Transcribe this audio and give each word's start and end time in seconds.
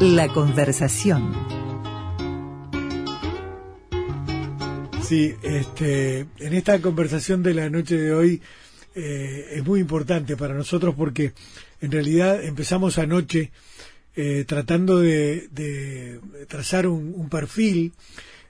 La 0.00 0.28
conversación. 0.28 1.34
Sí, 5.02 5.34
este, 5.42 6.20
en 6.38 6.54
esta 6.54 6.80
conversación 6.80 7.42
de 7.42 7.52
la 7.52 7.68
noche 7.68 7.96
de 7.96 8.12
hoy 8.12 8.40
eh, 8.94 9.54
es 9.54 9.66
muy 9.66 9.80
importante 9.80 10.36
para 10.36 10.54
nosotros 10.54 10.94
porque 10.96 11.32
en 11.80 11.90
realidad 11.90 12.44
empezamos 12.44 12.98
anoche 12.98 13.50
eh, 14.14 14.44
tratando 14.46 15.00
de, 15.00 16.20
trazar 16.46 16.86
un, 16.86 17.28
perfil 17.28 17.92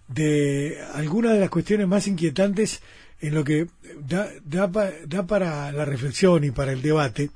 de 0.06 0.78
algunas 0.92 1.32
de 1.32 1.40
las 1.40 1.48
cuestiones 1.48 1.88
más 1.88 2.08
inquietantes 2.08 2.82
en 3.22 3.34
lo 3.34 3.42
que 3.42 3.68
da, 4.06 4.28
da, 4.44 5.26
para 5.26 5.72
la 5.72 5.86
reflexión 5.86 6.44
y 6.44 6.50
para 6.50 6.72
el 6.72 6.82
debate 6.82 7.30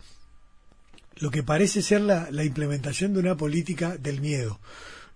lo 1.23 1.31
que 1.31 1.45
parece 1.45 1.83
ser 1.83 2.01
la, 2.01 2.29
la 2.33 2.45
implementación 2.45 3.15
de 3.15 3.21
una 3.21 3.37
política 3.37 3.97
del 3.97 4.21
miedo, 4.21 4.59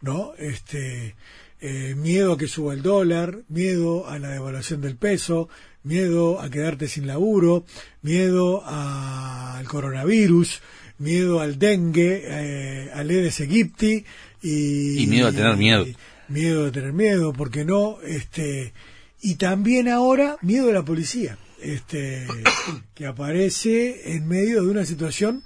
¿no? 0.01 0.35
Este, 0.39 1.17
eh, 1.61 1.95
miedo 1.97 2.35
a 2.35 2.39
que 2.39 2.47
suba 2.47 2.75
el 2.75 2.83
dólar, 2.83 3.41
miedo 3.49 4.07
a 4.09 4.21
la 4.21 4.29
devaluación 4.29 4.81
del 4.81 4.95
peso, 4.97 5.49
miedo 5.83 6.41
a 6.41 6.49
quedarte 6.49 6.87
sin 6.87 7.09
laburo, 7.09 7.65
miedo 8.03 8.63
al 8.65 9.67
coronavirus, 9.67 10.61
miedo 10.99 11.41
al 11.41 11.59
dengue, 11.59 12.23
eh, 12.25 12.91
al 12.95 13.11
Aedes 13.11 13.41
aegypti 13.41 14.05
y, 14.43 15.03
y 15.03 15.07
miedo 15.09 15.27
a 15.27 15.33
tener 15.33 15.57
miedo. 15.57 15.87
miedo 16.29 16.67
a 16.69 16.71
tener 16.71 16.93
miedo, 16.93 17.33
porque 17.33 17.65
no, 17.65 17.99
este, 18.03 18.73
y 19.21 19.35
también 19.35 19.89
ahora 19.89 20.37
miedo 20.41 20.71
a 20.71 20.73
la 20.73 20.85
policía, 20.85 21.37
este, 21.61 22.29
que 22.95 23.07
aparece 23.07 24.15
en 24.15 24.29
medio 24.29 24.63
de 24.63 24.71
una 24.71 24.85
situación 24.85 25.43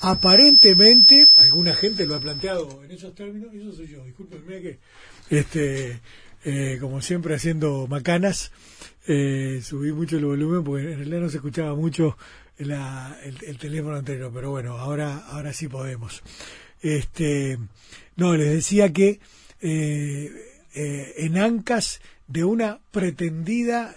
aparentemente, 0.00 1.28
alguna 1.36 1.74
gente 1.74 2.06
lo 2.06 2.14
ha 2.14 2.20
planteado 2.20 2.82
en 2.84 2.90
esos 2.90 3.14
términos, 3.14 3.52
eso 3.54 3.72
soy 3.72 3.88
yo, 3.88 4.04
discúlpenme 4.04 4.60
que 4.60 4.78
este, 5.30 6.00
eh, 6.44 6.78
como 6.80 7.02
siempre 7.02 7.34
haciendo 7.34 7.86
macanas, 7.86 8.50
eh, 9.06 9.60
subí 9.62 9.92
mucho 9.92 10.16
el 10.16 10.24
volumen 10.24 10.64
porque 10.64 10.92
en 10.92 10.98
realidad 10.98 11.20
no 11.20 11.28
se 11.28 11.36
escuchaba 11.36 11.74
mucho 11.74 12.16
el, 12.58 13.58
teléfono 13.58 13.96
anterior, 13.96 14.30
pero 14.34 14.50
bueno, 14.50 14.78
ahora, 14.78 15.18
ahora 15.28 15.52
sí 15.52 15.68
podemos. 15.68 16.22
Este, 16.82 17.58
no, 18.16 18.36
les 18.36 18.50
decía 18.50 18.92
que 18.92 19.20
eh, 19.60 20.30
en 20.72 21.38
Ancas 21.38 22.00
de 22.26 22.44
una 22.44 22.80
pretendida, 22.90 23.94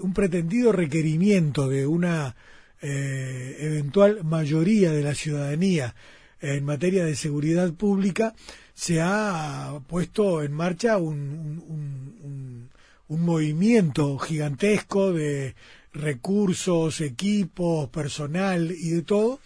un 0.00 0.12
pretendido 0.12 0.72
requerimiento 0.72 1.68
de 1.68 1.86
una 1.86 2.36
eventual 2.84 4.24
mayoría 4.24 4.92
de 4.92 5.02
la 5.02 5.14
ciudadanía 5.14 5.94
en 6.40 6.64
materia 6.64 7.04
de 7.04 7.16
seguridad 7.16 7.72
pública, 7.72 8.34
se 8.74 9.00
ha 9.00 9.80
puesto 9.86 10.42
en 10.42 10.52
marcha 10.52 10.98
un, 10.98 11.62
un, 11.68 12.70
movimiento 13.08 14.18
gigantesco 14.18 15.12
de 15.12 15.54
recursos, 15.92 17.00
equipos, 17.00 17.88
personal 17.88 18.72
y 18.72 18.90
de 18.90 19.02
todo, 19.02 19.40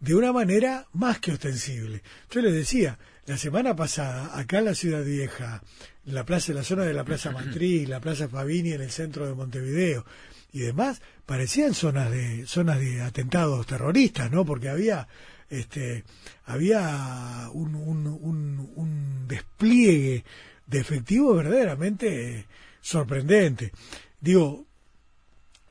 de 0.00 0.14
una 0.14 0.32
manera 0.32 0.86
más 0.94 1.20
que 1.20 1.32
ostensible. 1.32 2.02
Yo 2.30 2.40
les 2.40 2.54
decía, 2.54 2.98
la 3.26 3.36
semana 3.36 3.76
pasada, 3.76 4.36
acá 4.36 4.58
en 4.58 4.64
la 4.64 4.74
Ciudad 4.74 5.04
Vieja, 5.04 5.62
la 6.06 6.24
plaza, 6.24 6.54
la 6.54 6.64
zona 6.64 6.84
de 6.84 6.94
la 6.94 7.04
Plaza 7.04 7.30
Matriz, 7.30 7.88
la 7.88 8.00
Plaza 8.00 8.26
Fabini 8.26 8.72
en 8.72 8.80
el 8.80 8.90
centro 8.90 9.26
de 9.26 9.34
Montevideo 9.34 10.06
y 10.52 10.60
demás, 10.60 11.00
parecían 11.26 11.74
zonas 11.74 12.10
de, 12.10 12.46
zonas 12.46 12.80
de 12.80 13.02
atentados 13.02 13.66
terroristas, 13.66 14.30
¿no? 14.30 14.44
Porque 14.44 14.68
había 14.68 15.08
este, 15.50 16.04
había 16.44 17.50
un, 17.52 17.74
un, 17.74 19.26
despliegue 19.26 20.24
de 20.66 20.78
efectivo 20.78 21.34
verdaderamente 21.34 22.46
sorprendente. 22.80 23.72
Digo, 24.20 24.66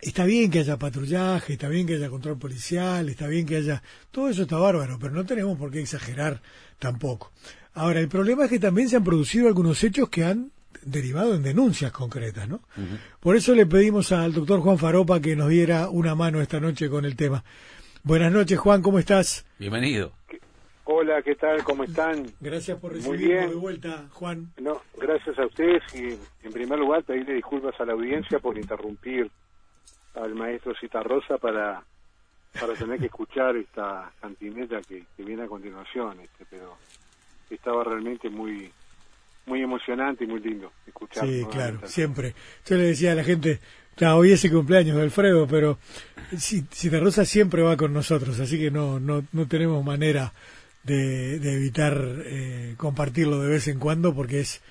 está 0.01 0.25
bien 0.25 0.51
que 0.51 0.59
haya 0.59 0.77
patrullaje, 0.77 1.53
está 1.53 1.69
bien 1.69 1.87
que 1.87 1.95
haya 1.95 2.09
control 2.09 2.37
policial, 2.37 3.09
está 3.09 3.27
bien 3.27 3.45
que 3.45 3.57
haya... 3.57 3.81
Todo 4.11 4.29
eso 4.29 4.43
está 4.43 4.57
bárbaro, 4.57 4.99
pero 4.99 5.13
no 5.13 5.25
tenemos 5.25 5.57
por 5.57 5.71
qué 5.71 5.79
exagerar 5.79 6.41
tampoco. 6.77 7.31
Ahora, 7.73 8.01
el 8.01 8.09
problema 8.09 8.45
es 8.45 8.49
que 8.49 8.59
también 8.59 8.89
se 8.89 8.97
han 8.97 9.03
producido 9.03 9.47
algunos 9.47 9.81
hechos 9.83 10.09
que 10.09 10.25
han 10.25 10.51
derivado 10.83 11.35
en 11.35 11.43
denuncias 11.43 11.91
concretas, 11.91 12.47
¿no? 12.47 12.61
Por 13.19 13.35
eso 13.35 13.53
le 13.53 13.65
pedimos 13.65 14.11
al 14.11 14.33
doctor 14.33 14.59
Juan 14.61 14.77
Faropa 14.77 15.19
que 15.19 15.35
nos 15.35 15.49
diera 15.49 15.89
una 15.89 16.15
mano 16.15 16.41
esta 16.41 16.59
noche 16.59 16.89
con 16.89 17.05
el 17.05 17.15
tema. 17.15 17.43
Buenas 18.03 18.31
noches, 18.31 18.57
Juan, 18.57 18.81
¿cómo 18.81 18.99
estás? 18.99 19.45
Bienvenido. 19.57 20.11
Hola, 20.85 21.21
¿qué 21.21 21.35
tal? 21.35 21.63
¿Cómo 21.63 21.83
están? 21.83 22.25
Gracias 22.39 22.79
por 22.79 22.93
recibirnos 22.93 23.51
de 23.51 23.55
vuelta, 23.55 24.05
Juan. 24.11 24.51
No, 24.59 24.81
gracias 24.97 25.37
a 25.37 25.45
ustedes 25.45 25.83
y 25.93 26.17
en 26.45 26.51
primer 26.51 26.79
lugar 26.79 27.03
pedirle 27.03 27.35
disculpas 27.35 27.79
a 27.79 27.85
la 27.85 27.93
audiencia 27.93 28.39
por 28.39 28.57
interrumpir 28.57 29.29
al 30.15 30.33
maestro 30.33 30.73
Citarrosa 30.79 31.37
para 31.37 31.83
para 32.59 32.73
tener 32.73 32.99
que 32.99 33.05
escuchar 33.05 33.55
esta 33.57 34.11
cantineta 34.19 34.81
que, 34.81 35.03
viene 35.17 35.43
a 35.43 35.47
continuación, 35.47 36.19
este, 36.21 36.45
pero 36.49 36.77
estaba 37.49 37.83
realmente 37.83 38.29
muy 38.29 38.71
muy 39.49 39.61
emocionante 39.61 40.23
y 40.23 40.27
muy 40.27 40.39
lindo 40.39 40.71
escuchar. 40.87 41.27
Sí, 41.27 41.45
claro, 41.51 41.79
siempre. 41.85 42.33
Yo 42.65 42.77
le 42.77 42.83
decía 42.83 43.11
a 43.11 43.15
la 43.15 43.23
gente, 43.23 43.59
hoy 44.07 44.31
es 44.31 44.45
el 44.45 44.51
cumpleaños 44.51 44.95
de 44.95 45.01
Alfredo, 45.01 45.47
pero 45.47 45.79
Cita 46.37 46.99
Rosa 46.99 47.25
siempre 47.25 47.63
va 47.63 47.75
con 47.75 47.91
nosotros, 47.91 48.39
así 48.39 48.57
que 48.57 48.71
no, 48.71 48.99
no, 48.99 49.25
no 49.33 49.47
tenemos 49.47 49.83
manera 49.83 50.31
de, 50.83 51.35
evitar 51.35 51.97
eh, 52.25 52.75
compartirlo 52.77 53.41
de 53.41 53.49
vez 53.49 53.67
en 53.67 53.79
cuando 53.79 54.13
porque 54.13 54.39
es 54.39 54.61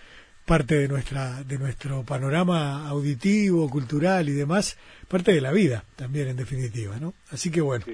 parte 0.46 0.76
de 0.76 0.88
nuestra 0.88 1.44
de 1.44 1.58
nuestro 1.58 2.04
panorama 2.04 2.88
auditivo, 2.88 3.68
cultural 3.68 4.28
y 4.28 4.32
demás, 4.32 4.78
parte 5.06 5.32
de 5.32 5.42
la 5.42 5.52
vida 5.52 5.84
también 5.96 6.28
en 6.28 6.36
definitiva, 6.36 6.96
¿no? 6.98 7.12
Así 7.30 7.50
que 7.50 7.60
bueno. 7.60 7.84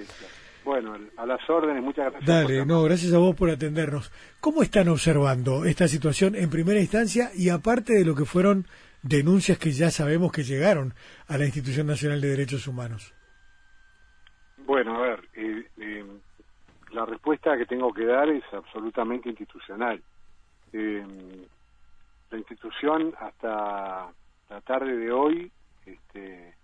Bueno, 0.65 0.97
a 1.17 1.27
las 1.27 1.49
órdenes, 1.51 1.83
muchas 1.83 2.11
gracias. 2.11 2.27
Dale, 2.27 2.65
no, 2.65 2.83
gracias 2.83 3.13
a 3.13 3.19
vos 3.19 3.37
por 3.37 3.51
atendernos. 3.51 4.11
¿Cómo 4.41 4.63
están 4.63 4.89
observando 4.89 5.67
esta 5.67 5.89
situación 5.89 6.35
en 6.35 6.49
primera 6.49 6.81
instancia 6.81 7.31
y 7.35 7.51
aparte 7.51 7.93
de 7.93 8.05
lo 8.05 8.15
que 8.15 8.25
fueron 8.25 8.67
denuncias 9.03 9.59
que 9.59 9.73
ya 9.73 9.91
sabemos 9.91 10.33
que 10.33 10.43
llegaron 10.43 10.95
a 11.29 11.37
la 11.37 11.45
Institución 11.45 11.87
Nacional 11.87 12.21
de 12.23 12.29
Derechos 12.29 12.67
Humanos? 12.67 13.15
Bueno, 14.67 14.97
a 14.97 15.03
ver, 15.03 15.29
eh, 15.35 15.69
eh, 15.77 16.05
la 16.93 17.05
respuesta 17.05 17.57
que 17.59 17.67
tengo 17.67 17.93
que 17.93 18.07
dar 18.07 18.31
es 18.31 18.45
absolutamente 18.53 19.29
institucional. 19.29 20.03
Eh, 20.73 21.05
la 22.31 22.39
institución 22.39 23.15
hasta 23.21 24.11
la 24.49 24.61
tarde 24.63 24.97
de 24.97 25.13
hoy, 25.13 25.53
este, 25.85 26.55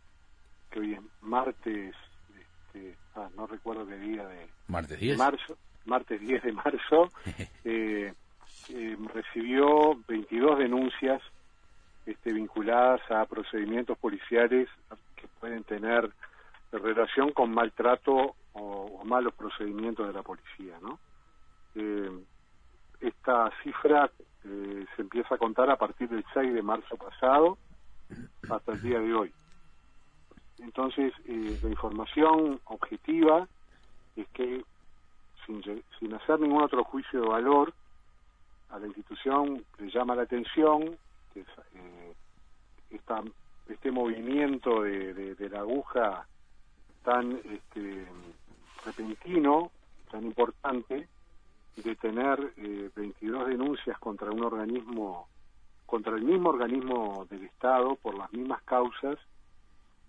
que 0.71 0.81
hoy 0.81 0.95
es 0.95 1.01
martes, 1.21 1.95
este, 2.39 2.97
ah, 3.17 3.29
no 3.37 3.47
recuerdo 3.47 3.87
qué 3.87 3.97
día 3.97 4.27
de 4.27 4.47
martes 4.69 4.99
10 4.99 5.19
marzo, 5.19 5.57
martes 5.85 6.21
10 6.21 6.43
de 6.43 6.53
marzo, 6.53 7.11
recibió 9.15 9.99
22 10.09 10.59
denuncias 10.59 11.23
este, 12.07 12.33
vinculadas 12.33 13.01
a 13.11 13.25
procedimientos 13.27 13.99
policiales 13.99 14.69
que 15.17 15.29
pueden 15.41 15.65
tener 15.65 16.11
relación 16.73 17.33
con 17.33 17.53
maltrato 17.53 18.35
o, 18.53 19.03
malos 19.05 19.35
procedimientos 19.35 20.07
de 20.07 20.13
la 20.13 20.23
policía, 20.23 20.77
¿no? 20.81 20.99
Eh, 21.75 22.11
esta 23.01 23.51
cifra 23.63 24.11
eh, 24.45 24.87
se 24.95 25.03
empieza 25.03 25.35
a 25.35 25.39
contar 25.39 25.71
a 25.71 25.77
partir 25.77 26.09
del 26.09 26.25
6 26.33 26.55
de 26.55 26.63
marzo 26.63 26.97
pasado 26.97 27.59
hasta 28.49 28.73
el 28.73 28.83
día 28.83 28.99
de 28.99 29.15
hoy. 29.15 29.33
Entonces, 30.63 31.13
eh, 31.27 31.59
la 31.63 31.71
información 31.71 32.61
objetiva 32.67 33.49
es 34.17 34.29
que, 34.29 34.63
sin, 35.47 35.63
sin 35.99 36.15
hacer 36.15 36.41
ningún 36.41 36.63
otro 36.63 36.85
juicio 36.85 37.23
de 37.23 37.29
valor, 37.29 37.73
a 38.71 38.79
la 38.79 38.87
institución 38.87 39.65
le 39.79 39.91
llama 39.91 40.15
la 40.15 40.23
atención 40.23 40.97
que 41.35 41.41
eh, 41.41 42.15
este 43.69 43.91
movimiento 43.91 44.83
de, 44.83 45.49
la 45.51 45.61
aguja 45.61 46.27
tan 47.05 47.41
este, 47.45 48.07
repentino, 48.85 49.71
tan 50.11 50.25
importante, 50.25 51.09
de 51.77 51.97
tener 51.97 52.53
22 52.95 53.43
eh, 53.47 53.51
denuncias 53.51 53.99
contra 53.99 54.31
un 54.31 54.45
organismo, 54.45 55.29
contra 55.87 56.17
el 56.17 56.23
mismo 56.23 56.51
organismo 56.51 57.27
del 57.31 57.45
Estado 57.45 57.97
por 57.97 58.17
las 58.17 58.33
mismas 58.33 58.63
causas 58.63 59.19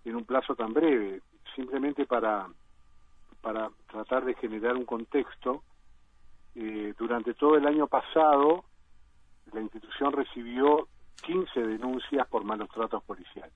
en 0.04 0.16
un 0.16 0.24
plazo 0.24 0.54
tan 0.54 0.72
breve, 0.72 1.20
simplemente 1.54 2.06
para 2.06 2.48
para 3.40 3.70
tratar 3.90 4.24
de 4.24 4.34
generar 4.34 4.76
un 4.76 4.84
contexto. 4.84 5.64
Eh, 6.54 6.94
durante 6.96 7.34
todo 7.34 7.56
el 7.56 7.66
año 7.66 7.88
pasado, 7.88 8.64
la 9.52 9.60
institución 9.60 10.12
recibió 10.12 10.86
15 11.24 11.60
denuncias 11.60 12.28
por 12.28 12.44
malos 12.44 12.68
tratos 12.68 13.02
policiales. 13.02 13.52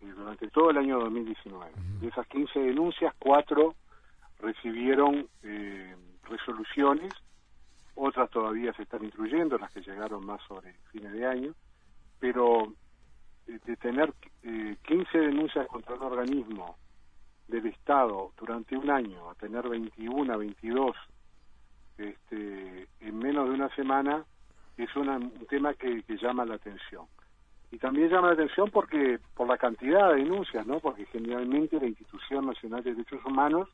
Durante 0.00 0.48
todo 0.48 0.70
el 0.70 0.78
año 0.78 0.98
2019. 1.00 1.72
De 2.00 2.08
esas 2.08 2.26
15 2.28 2.58
denuncias, 2.58 3.14
cuatro 3.18 3.74
recibieron 4.38 5.28
eh, 5.42 5.94
resoluciones 6.22 7.12
todavía 8.34 8.72
se 8.74 8.82
están 8.82 9.04
incluyendo, 9.04 9.58
las 9.58 9.72
que 9.72 9.80
llegaron 9.80 10.24
más 10.26 10.40
sobre 10.46 10.72
fines 10.90 11.12
de 11.12 11.26
año, 11.26 11.54
pero 12.18 12.64
eh, 12.64 12.68
de 13.46 13.76
tener 13.76 14.12
eh, 14.42 14.76
15 14.86 15.18
denuncias 15.18 15.66
contra 15.68 15.94
un 15.94 16.02
organismo 16.02 16.76
del 17.48 17.66
Estado 17.66 18.32
durante 18.38 18.76
un 18.76 18.90
año 18.90 19.30
a 19.30 19.34
tener 19.34 19.68
21, 19.68 20.38
22 20.38 20.96
este, 21.98 22.88
en 23.00 23.18
menos 23.18 23.48
de 23.48 23.54
una 23.54 23.68
semana 23.74 24.24
es 24.76 24.94
un 24.96 25.30
tema 25.48 25.74
que, 25.74 26.02
que, 26.02 26.16
llama 26.16 26.44
la 26.44 26.56
atención. 26.56 27.06
Y 27.70 27.78
también 27.78 28.08
llama 28.08 28.28
la 28.28 28.34
atención 28.34 28.70
porque 28.70 29.20
por 29.34 29.48
la 29.48 29.56
cantidad 29.56 30.10
de 30.10 30.22
denuncias, 30.22 30.66
¿no? 30.66 30.80
Porque 30.80 31.06
generalmente 31.06 31.78
la 31.78 31.86
Institución 31.86 32.46
Nacional 32.46 32.82
de 32.82 32.94
Derechos 32.94 33.24
Humanos 33.24 33.68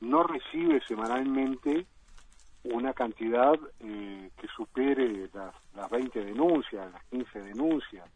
no 0.00 0.22
recibe 0.22 0.80
semanalmente 0.86 1.86
una 2.64 2.92
cantidad 2.92 3.54
eh, 3.80 4.30
que 4.36 4.46
supere 4.48 5.28
las, 5.32 5.54
las 5.74 5.90
20 5.90 6.24
denuncias, 6.24 6.92
las 6.92 7.04
15 7.06 7.40
denuncias 7.40 8.08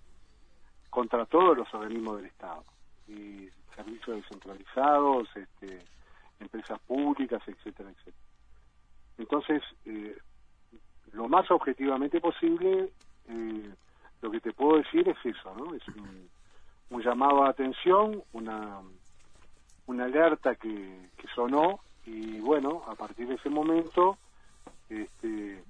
contra 0.93 1.25
todos 1.25 1.57
los 1.57 1.73
organismos 1.73 2.19
del 2.19 2.27
Estado 2.27 2.63
y 3.09 3.49
servicios 3.75 4.17
descentralizados, 4.17 5.27
este, 5.35 5.83
empresas 6.39 6.79
públicas, 6.81 7.41
etcétera, 7.47 7.89
etcétera. 7.89 8.27
Entonces, 9.17 9.63
eh, 9.87 10.19
lo 11.15 11.29
más 11.29 11.51
objetivamente 11.51 12.21
posible, 12.21 12.93
eh, 13.27 13.75
lo 14.21 14.31
que 14.31 14.41
te 14.41 14.53
puedo 14.53 14.77
decir 14.77 15.09
es 15.09 15.17
eso, 15.25 15.55
¿no? 15.57 15.75
Es 15.75 15.89
un, 15.89 16.29
un 16.91 17.03
llamado 17.03 17.45
a 17.45 17.49
atención, 17.49 18.23
una, 18.35 18.83
una 19.87 20.05
alerta 20.05 20.57
que, 20.57 21.09
que 21.17 21.27
sonó 21.35 21.81
y 22.05 22.39
bueno, 22.41 22.83
a 22.87 22.95
partir 22.97 23.29
de 23.29 23.37
ese 23.37 23.49
momento, 23.49 24.19
este, 24.91 25.65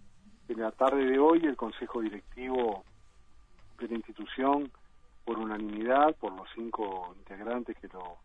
en 0.48 0.60
la 0.60 0.72
tarde 0.72 1.04
de 1.04 1.20
hoy 1.20 1.44
el 1.44 1.54
Consejo 1.54 2.00
Directivo 2.00 2.82
de 3.78 3.86
la 3.86 3.94
institución, 3.94 4.68
por 5.24 5.38
unanimidad, 5.38 6.14
por 6.16 6.32
los 6.32 6.48
cinco 6.54 7.14
integrantes 7.19 7.76
que 7.78 7.88
lo 7.88 8.19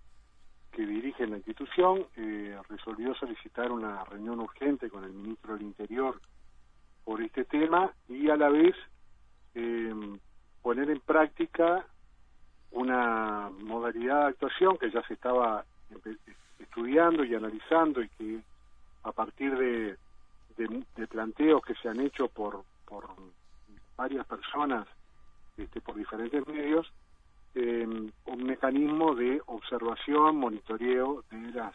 que 0.72 0.86
dirigen 0.86 1.32
la 1.32 1.38
institución, 1.38 2.06
eh, 2.16 2.58
resolvió 2.70 3.16
solicitar 3.16 3.72
una 3.72 4.04
reunión 4.06 4.40
urgente 4.40 4.90
con 4.90 5.04
el 5.04 5.12
ministro 5.12 5.54
del 5.54 5.64
Interior 5.64 6.20
por 7.04 7.22
este 7.22 7.46
tema 7.46 7.92
y 8.08 8.30
a 8.30 8.36
la 8.36 8.50
vez 8.50 8.76
eh, 9.56 9.94
poner 10.62 10.90
en 10.90 11.00
práctica 11.00 11.86
una 12.72 13.50
modalidad 13.64 14.22
de 14.22 14.28
actuación 14.28 14.78
que 14.78 14.92
ya 14.92 15.02
se 15.08 15.14
estaba 15.14 15.66
estudiando 16.60 17.24
y 17.24 17.34
analizando 17.34 18.02
y 18.02 18.10
que 18.10 18.40
a 19.04 19.12
partir 19.12 19.58
de, 19.58 19.98
de, 20.58 21.08
planteos 21.08 21.64
que 21.64 21.76
se 21.76 21.90
han 21.90 22.02
hecho 22.02 22.28
por, 22.28 22.64
por 22.86 23.08
varias 23.96 24.26
personas 24.28 24.88
este, 25.58 25.82
por 25.82 25.96
diferentes 25.96 26.48
medios, 26.48 26.92
eh, 27.56 27.88
un 28.26 28.44
mecanismo 28.44 29.16
de 29.16 29.42
observación, 29.48 30.38
monitoreo 30.38 31.24
de 31.32 31.52
las 31.54 31.74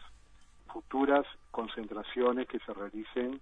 futuras 0.67 1.25
concentraciones 1.51 2.47
que 2.47 2.59
se 2.59 2.73
realicen 2.73 3.41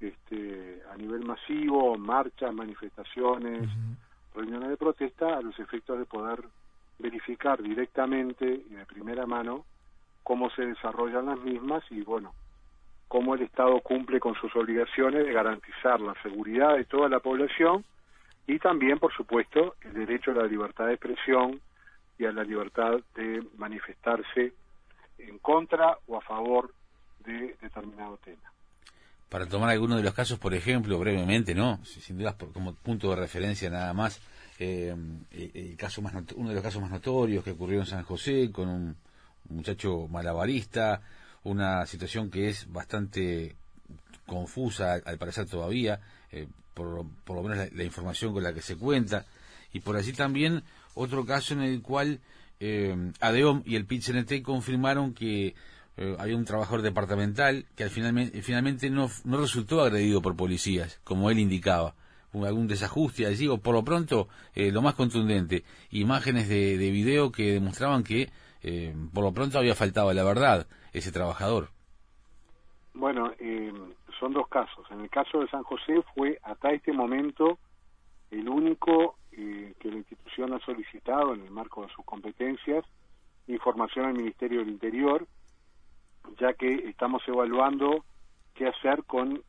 este, 0.00 0.82
a 0.92 0.96
nivel 0.96 1.24
masivo, 1.24 1.96
marchas, 1.96 2.52
manifestaciones, 2.52 3.68
reuniones 4.34 4.68
de 4.68 4.76
protesta, 4.76 5.36
a 5.36 5.42
los 5.42 5.58
efectos 5.58 5.98
de 5.98 6.04
poder 6.04 6.42
verificar 6.98 7.62
directamente 7.62 8.46
y 8.46 8.74
de 8.74 8.86
primera 8.86 9.26
mano 9.26 9.64
cómo 10.22 10.50
se 10.50 10.66
desarrollan 10.66 11.26
las 11.26 11.40
mismas 11.40 11.82
y, 11.90 12.02
bueno, 12.02 12.32
cómo 13.08 13.34
el 13.34 13.42
Estado 13.42 13.80
cumple 13.80 14.20
con 14.20 14.34
sus 14.34 14.54
obligaciones 14.56 15.24
de 15.26 15.32
garantizar 15.32 16.00
la 16.00 16.14
seguridad 16.22 16.76
de 16.76 16.84
toda 16.84 17.08
la 17.08 17.20
población 17.20 17.84
y 18.46 18.58
también, 18.58 18.98
por 18.98 19.12
supuesto, 19.14 19.76
el 19.82 19.94
derecho 19.94 20.32
a 20.32 20.34
la 20.34 20.46
libertad 20.46 20.86
de 20.86 20.94
expresión 20.94 21.60
y 22.18 22.24
a 22.24 22.32
la 22.32 22.42
libertad 22.44 23.00
de 23.14 23.42
manifestarse 23.56 24.52
en 25.18 25.38
contra 25.38 25.98
o 26.06 26.16
a 26.16 26.20
favor 26.20 26.74
de 27.24 27.56
determinado 27.60 28.18
tema. 28.18 28.52
Para 29.28 29.46
tomar 29.46 29.70
alguno 29.70 29.96
de 29.96 30.02
los 30.02 30.12
casos, 30.12 30.38
por 30.38 30.52
ejemplo, 30.54 30.98
brevemente, 30.98 31.54
¿no? 31.54 31.82
Sin 31.84 32.18
dudas, 32.18 32.34
por, 32.34 32.52
como 32.52 32.74
punto 32.74 33.10
de 33.10 33.16
referencia 33.16 33.70
nada 33.70 33.94
más, 33.94 34.20
eh, 34.58 34.94
el 35.30 35.76
caso 35.76 36.02
más 36.02 36.14
uno 36.36 36.50
de 36.50 36.54
los 36.54 36.62
casos 36.62 36.82
más 36.82 36.90
notorios 36.90 37.42
que 37.42 37.52
ocurrió 37.52 37.80
en 37.80 37.86
San 37.86 38.02
José 38.04 38.50
con 38.52 38.68
un 38.68 38.96
muchacho 39.48 40.06
malabarista, 40.08 41.00
una 41.44 41.86
situación 41.86 42.30
que 42.30 42.48
es 42.48 42.70
bastante 42.70 43.56
confusa 44.26 45.00
al 45.04 45.18
parecer 45.18 45.46
todavía, 45.48 46.00
eh, 46.30 46.46
por, 46.74 47.04
por, 47.24 47.36
lo 47.36 47.42
menos 47.42 47.72
la, 47.72 47.84
información 47.84 48.32
con 48.32 48.42
la 48.42 48.52
que 48.52 48.62
se 48.62 48.76
cuenta, 48.76 49.26
y 49.72 49.80
por 49.80 49.96
así 49.96 50.12
también 50.12 50.62
otro 50.94 51.24
caso 51.24 51.54
en 51.54 51.62
el 51.62 51.82
cual 51.82 52.20
eh, 52.60 53.12
ADEOM 53.20 53.62
y 53.64 53.76
el 53.76 53.86
PIT-CNT 53.86 54.42
confirmaron 54.42 55.14
que 55.14 55.54
eh, 55.96 56.16
había 56.18 56.36
un 56.36 56.44
trabajador 56.44 56.82
departamental 56.82 57.66
que 57.76 57.84
al 57.84 57.90
final, 57.90 58.30
finalmente 58.42 58.90
no, 58.90 59.10
no 59.24 59.38
resultó 59.38 59.82
agredido 59.82 60.22
por 60.22 60.36
policías, 60.36 61.00
como 61.04 61.30
él 61.30 61.38
indicaba 61.38 61.94
algún 62.34 62.66
desajuste 62.66 63.26
allí, 63.26 63.46
o 63.48 63.58
por 63.58 63.74
lo 63.74 63.84
pronto, 63.84 64.28
eh, 64.54 64.72
lo 64.72 64.80
más 64.82 64.94
contundente, 64.94 65.64
imágenes 65.90 66.48
de, 66.48 66.78
de 66.78 66.90
video 66.90 67.30
que 67.30 67.52
demostraban 67.52 68.02
que 68.04 68.30
eh, 68.62 68.94
por 69.12 69.24
lo 69.24 69.32
pronto 69.32 69.58
había 69.58 69.74
faltado 69.74 70.12
la 70.12 70.24
verdad 70.24 70.66
ese 70.92 71.12
trabajador. 71.12 71.70
Bueno, 72.94 73.32
eh, 73.38 73.72
son 74.22 74.32
dos 74.32 74.46
casos. 74.46 74.86
En 74.92 75.00
el 75.00 75.10
caso 75.10 75.40
de 75.40 75.48
San 75.48 75.64
José 75.64 76.00
fue 76.14 76.38
hasta 76.44 76.70
este 76.70 76.92
momento 76.92 77.58
el 78.30 78.48
único 78.48 79.16
eh, 79.32 79.74
que 79.80 79.90
la 79.90 79.96
institución 79.96 80.52
ha 80.52 80.60
solicitado 80.60 81.34
en 81.34 81.42
el 81.42 81.50
marco 81.50 81.82
de 81.82 81.92
sus 81.92 82.04
competencias 82.04 82.84
información 83.48 84.06
al 84.06 84.14
Ministerio 84.14 84.60
del 84.60 84.68
Interior, 84.68 85.26
ya 86.38 86.52
que 86.54 86.88
estamos 86.88 87.20
evaluando 87.26 88.04
qué 88.54 88.68
hacer 88.68 89.02
con 89.02 89.42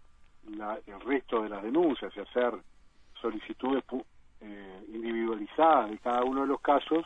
la, 0.58 0.80
el 0.88 1.00
resto 1.02 1.44
de 1.44 1.50
las 1.50 1.62
denuncias, 1.62 2.12
y 2.18 2.20
hacer 2.20 2.56
solicitudes 3.22 3.84
eh, 4.42 4.86
individualizadas 4.92 5.92
de 5.92 6.00
cada 6.00 6.24
uno 6.24 6.42
de 6.42 6.48
los 6.48 6.62
casos 6.62 7.06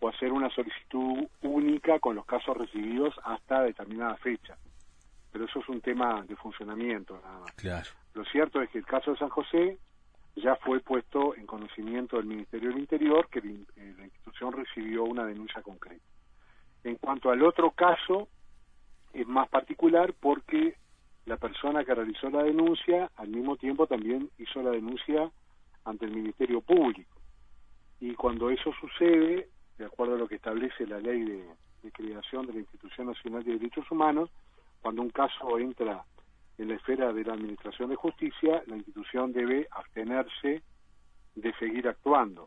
o 0.00 0.08
hacer 0.08 0.32
una 0.32 0.50
solicitud 0.50 1.28
única 1.42 2.00
con 2.00 2.16
los 2.16 2.26
casos 2.26 2.56
recibidos 2.56 3.14
hasta 3.22 3.62
determinada 3.62 4.16
fecha. 4.16 4.56
Pero 5.36 5.50
eso 5.50 5.58
es 5.58 5.68
un 5.68 5.82
tema 5.82 6.24
de 6.26 6.34
funcionamiento 6.34 7.20
nada 7.22 7.40
más. 7.40 7.52
Claro. 7.56 7.90
Lo 8.14 8.24
cierto 8.24 8.62
es 8.62 8.70
que 8.70 8.78
el 8.78 8.86
caso 8.86 9.10
de 9.10 9.18
San 9.18 9.28
José 9.28 9.76
ya 10.34 10.56
fue 10.56 10.80
puesto 10.80 11.34
en 11.36 11.44
conocimiento 11.44 12.16
del 12.16 12.24
Ministerio 12.24 12.70
del 12.70 12.78
Interior 12.78 13.28
que 13.28 13.40
eh, 13.40 13.94
la 13.98 14.04
institución 14.04 14.54
recibió 14.54 15.04
una 15.04 15.26
denuncia 15.26 15.60
concreta. 15.60 16.02
En 16.84 16.96
cuanto 16.96 17.30
al 17.30 17.42
otro 17.42 17.70
caso, 17.72 18.28
es 19.12 19.26
más 19.28 19.46
particular 19.50 20.14
porque 20.18 20.78
la 21.26 21.36
persona 21.36 21.84
que 21.84 21.94
realizó 21.94 22.30
la 22.30 22.42
denuncia 22.42 23.10
al 23.16 23.28
mismo 23.28 23.58
tiempo 23.58 23.86
también 23.86 24.30
hizo 24.38 24.62
la 24.62 24.70
denuncia 24.70 25.30
ante 25.84 26.06
el 26.06 26.12
Ministerio 26.12 26.62
Público. 26.62 27.14
Y 28.00 28.14
cuando 28.14 28.48
eso 28.48 28.72
sucede, 28.80 29.50
de 29.76 29.84
acuerdo 29.84 30.14
a 30.14 30.18
lo 30.18 30.28
que 30.28 30.36
establece 30.36 30.86
la 30.86 30.98
ley 30.98 31.24
de, 31.24 31.44
creación 31.92 32.46
de 32.46 32.54
la 32.54 32.60
Institución 32.60 33.08
Nacional 33.08 33.44
de 33.44 33.52
Derechos 33.52 33.88
Humanos, 33.92 34.30
cuando 34.86 35.02
un 35.02 35.10
caso 35.10 35.58
entra 35.58 36.04
en 36.58 36.68
la 36.68 36.76
esfera 36.76 37.12
de 37.12 37.24
la 37.24 37.32
Administración 37.32 37.90
de 37.90 37.96
Justicia, 37.96 38.62
la 38.68 38.76
institución 38.76 39.32
debe 39.32 39.66
abstenerse 39.72 40.62
de 41.34 41.52
seguir 41.54 41.88
actuando. 41.88 42.46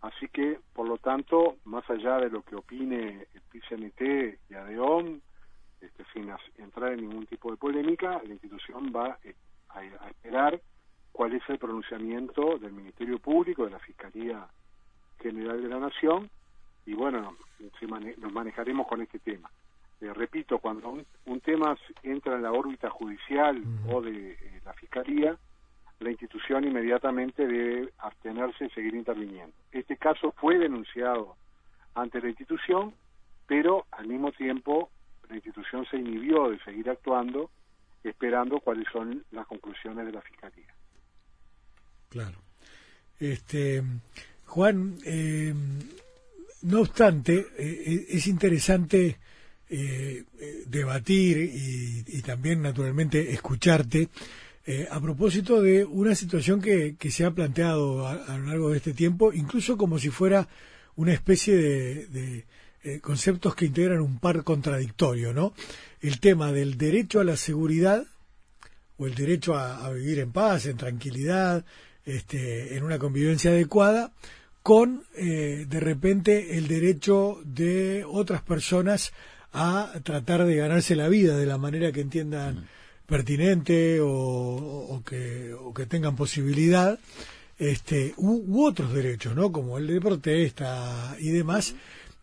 Así 0.00 0.26
que, 0.32 0.58
por 0.72 0.88
lo 0.88 0.98
tanto, 0.98 1.58
más 1.66 1.88
allá 1.88 2.16
de 2.16 2.28
lo 2.28 2.42
que 2.42 2.56
opine 2.56 3.24
el 3.32 3.40
PCNT 3.52 4.40
y 4.50 4.54
ADEOM, 4.54 5.20
este, 5.80 6.04
sin 6.12 6.34
entrar 6.58 6.92
en 6.92 7.02
ningún 7.02 7.26
tipo 7.26 7.52
de 7.52 7.56
polémica, 7.56 8.20
la 8.24 8.32
institución 8.32 8.90
va 8.92 9.16
eh, 9.22 9.36
a, 9.68 10.08
esperar 10.08 10.60
cuál 11.12 11.34
es 11.34 11.42
el 11.50 11.58
pronunciamiento 11.60 12.58
del 12.58 12.72
Ministerio 12.72 13.20
Público, 13.20 13.64
de 13.64 13.70
la 13.70 13.78
Fiscalía 13.78 14.44
General 15.20 15.62
de 15.62 15.68
la 15.68 15.78
Nación, 15.78 16.30
y 16.84 16.94
bueno, 16.94 17.36
nos 17.60 18.32
manejaremos 18.32 18.88
con 18.88 19.02
este 19.02 19.20
tema. 19.20 19.48
Eh, 20.00 20.12
repito, 20.14 20.58
cuando 20.58 20.96
un, 21.26 21.40
tema 21.40 21.76
entra 22.02 22.36
en 22.36 22.42
la 22.42 22.52
órbita 22.52 22.90
judicial 22.90 23.62
o 23.90 24.00
de 24.00 24.32
eh, 24.32 24.60
la 24.64 24.72
Fiscalía, 24.74 25.36
la 25.98 26.10
institución 26.10 26.64
inmediatamente 26.64 27.46
debe 27.46 27.92
abstenerse 27.98 28.66
y 28.66 28.70
seguir 28.70 28.94
interviniendo. 28.94 29.52
Este 29.72 29.96
caso 29.96 30.32
fue 30.32 30.58
denunciado 30.58 31.36
ante 31.94 32.20
la 32.20 32.28
institución, 32.28 32.94
pero 33.46 33.86
al 33.90 34.06
mismo 34.06 34.32
tiempo 34.32 34.90
la 35.28 35.36
institución 35.36 35.86
se 35.90 35.98
inhibió 35.98 36.50
de 36.50 36.58
seguir 36.60 36.88
actuando, 36.88 37.50
esperando 38.02 38.60
cuáles 38.60 38.86
son 38.92 39.24
las 39.30 39.46
conclusiones 39.46 40.06
de 40.06 40.12
la 40.12 40.22
Fiscalía. 40.22 40.74
Claro. 42.08 42.38
Este, 43.18 43.82
Juan, 44.46 44.96
eh, 45.04 45.54
no 46.62 46.80
obstante, 46.80 47.38
eh, 47.38 47.84
eh, 47.86 48.06
es 48.08 48.26
interesante 48.26 49.18
debatir 50.66 51.38
y, 51.38 52.22
también, 52.22 52.62
naturalmente, 52.62 53.32
escucharte 53.32 54.08
eh, 54.66 54.86
a 54.90 55.00
propósito 55.00 55.62
de 55.62 55.84
una 55.84 56.14
situación 56.14 56.60
que, 56.60 56.94
se 57.10 57.24
ha 57.24 57.30
planteado 57.30 58.06
a, 58.06 58.38
lo 58.38 58.46
largo 58.46 58.70
de 58.70 58.76
este 58.76 58.92
tiempo, 58.92 59.32
incluso 59.32 59.76
como 59.76 59.98
si 59.98 60.10
fuera 60.10 60.48
una 60.96 61.12
especie 61.12 61.56
de, 61.56 62.44
eh, 62.84 63.00
conceptos 63.00 63.54
que 63.54 63.64
integran 63.64 64.00
un 64.00 64.18
par 64.18 64.44
contradictorio, 64.44 65.32
¿no? 65.32 65.54
El 66.00 66.20
tema 66.20 66.52
del 66.52 66.76
derecho 66.76 67.20
a 67.20 67.24
la 67.24 67.36
seguridad 67.36 68.06
o 68.98 69.06
el 69.06 69.14
derecho 69.14 69.56
a, 69.56 69.90
vivir 69.90 70.18
en 70.18 70.30
paz, 70.30 70.66
en 70.66 70.76
tranquilidad, 70.76 71.64
este, 72.04 72.76
en 72.76 72.84
una 72.84 72.98
convivencia 72.98 73.50
adecuada, 73.50 74.12
con 74.62 75.04
eh, 75.16 75.64
de 75.68 75.80
repente 75.80 76.58
el 76.58 76.68
derecho 76.68 77.40
de 77.44 78.04
otras 78.06 78.42
personas 78.42 79.12
a 79.52 79.92
tratar 80.02 80.44
de 80.44 80.56
ganarse 80.56 80.96
la 80.96 81.08
vida 81.08 81.36
de 81.36 81.46
la 81.46 81.58
manera 81.58 81.92
que 81.92 82.00
entiendan 82.00 82.56
mm. 82.56 82.64
pertinente 83.06 83.98
o, 84.00 85.02
que, 85.04 85.52
o 85.54 85.74
que 85.74 85.86
tengan 85.86 86.16
posibilidad 86.16 86.98
este 87.58 88.14
u, 88.16 88.64
otros 88.64 88.94
derechos 88.94 89.36
no 89.36 89.52
como 89.52 89.76
el 89.76 89.86
de 89.86 90.00
protesta 90.00 91.14
y 91.18 91.30
demás 91.30 91.74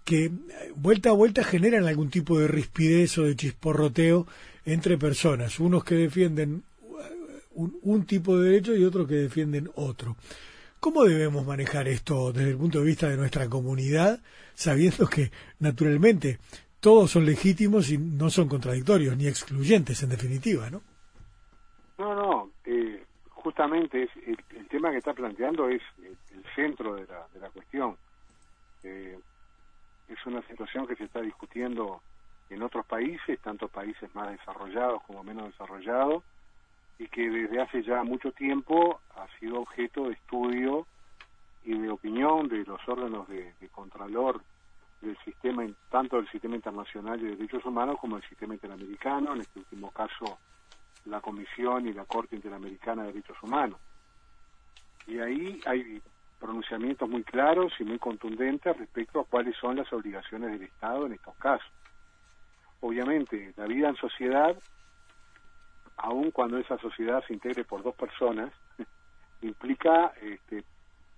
que 0.08 0.26
eh, 0.26 0.32
vuelta 0.76 1.10
a 1.10 1.12
vuelta 1.12 1.44
generan 1.44 1.86
algún 1.86 2.10
tipo 2.10 2.40
de 2.40 2.48
rispidez 2.48 3.18
o 3.18 3.24
de 3.24 3.36
chisporroteo 3.36 4.26
entre 4.66 4.98
personas. 4.98 5.60
Unos 5.60 5.84
que 5.84 5.96
defienden 5.96 6.64
uh, 7.56 7.70
un, 7.82 8.06
tipo 8.06 8.38
de 8.38 8.52
derecho 8.52 8.74
y 8.74 8.86
otros 8.86 9.06
que 9.06 9.16
defienden 9.16 9.70
otro. 9.76 10.16
¿Cómo 10.80 11.04
debemos 11.04 11.46
manejar 11.46 11.90
esto 11.90 12.32
desde 12.32 12.52
el 12.52 12.58
punto 12.58 12.80
de 12.80 12.86
vista 12.86 13.10
de 13.10 13.18
nuestra 13.18 13.50
comunidad, 13.50 14.22
sabiendo 14.56 15.08
que, 15.08 15.32
naturalmente, 15.60 16.40
todos 16.80 17.12
son 17.12 17.26
legítimos 17.26 17.90
y 17.90 17.98
no 17.98 18.30
son 18.30 18.48
contradictorios 18.48 19.18
ni 19.18 19.28
excluyentes 19.28 20.02
en 20.04 20.10
definitiva, 20.10 20.70
¿no? 20.70 20.82
No, 21.98 22.14
no, 22.14 22.52
eh, 22.66 23.04
justamente 23.30 24.04
es, 24.04 24.10
el, 24.26 24.68
tema 24.68 24.92
que 24.92 24.98
está 24.98 25.14
planteando 25.14 25.68
es 25.70 25.82
el, 26.04 26.16
centro 26.56 26.96
de 26.96 27.06
la, 27.06 27.28
de 27.34 27.40
la 27.40 27.50
cuestión. 27.50 27.96
Eh, 28.84 29.18
es 30.08 30.26
una 30.26 30.42
situación 30.48 30.88
que 30.88 30.96
se 30.96 31.04
está 31.04 31.22
discutiendo 31.22 32.02
en 32.50 32.64
otros 32.64 32.86
países, 32.86 33.40
tanto 33.42 33.68
países 33.68 34.14
más 34.16 34.32
desarrollados 34.32 35.04
como 35.04 35.24
menos 35.24 35.46
desarrollados, 35.52 36.24
y 37.00 37.08
que 37.08 37.30
desde 37.30 37.62
hace 37.62 37.84
ya 37.84 38.04
mucho 38.04 38.32
tiempo 38.32 39.00
ha 39.16 39.28
sido 39.40 39.62
objeto 39.62 40.08
de 40.08 40.14
estudio 40.14 40.88
y 41.64 41.78
de 41.78 41.90
opinión 41.90 42.48
de 42.48 42.64
los 42.64 42.80
órganos 42.88 43.28
de, 43.28 43.54
de 43.60 43.68
Contralor 43.70 44.42
del 45.02 45.18
sistema, 45.24 45.64
tanto 45.90 46.18
del 46.18 46.30
sistema 46.30 46.56
internacional 46.56 47.20
de 47.20 47.36
derechos 47.36 47.64
humanos 47.66 47.98
como 48.00 48.18
del 48.18 48.28
sistema 48.28 48.54
interamericano, 48.54 49.34
en 49.34 49.42
este 49.42 49.60
último 49.60 49.92
caso 49.92 50.40
la 51.06 51.22
Comisión 51.22 51.88
y 51.88 51.94
la 51.94 52.06
Corte 52.06 52.36
Interamericana 52.36 53.04
de 53.04 53.14
Derechos 53.14 53.38
Humanos. 53.42 53.80
Y 55.06 55.20
ahí 55.20 55.60
hay 55.66 56.02
pronunciamientos 56.40 57.10
muy 57.10 57.24
claros 57.24 57.74
y 57.80 57.84
muy 57.84 57.98
contundentes 57.98 58.78
respecto 58.78 59.22
a 59.22 59.26
cuáles 59.26 59.56
son 59.58 59.78
las 59.78 59.92
obligaciones 59.94 60.52
del 60.52 60.64
Estado 60.64 61.06
en 61.06 61.14
estos 61.14 61.36
casos. 61.38 61.72
Obviamente, 62.82 63.54
la 63.58 63.66
vida 63.66 63.90
en 63.90 63.96
sociedad, 63.96 64.56
aun 65.98 66.32
cuando 66.32 66.58
esa 66.58 66.78
sociedad 66.78 67.24
se 67.26 67.34
integre 67.34 67.64
por 67.64 67.82
dos 67.82 67.96
personas, 67.96 68.54
implica 69.42 70.14
este, 70.22 70.64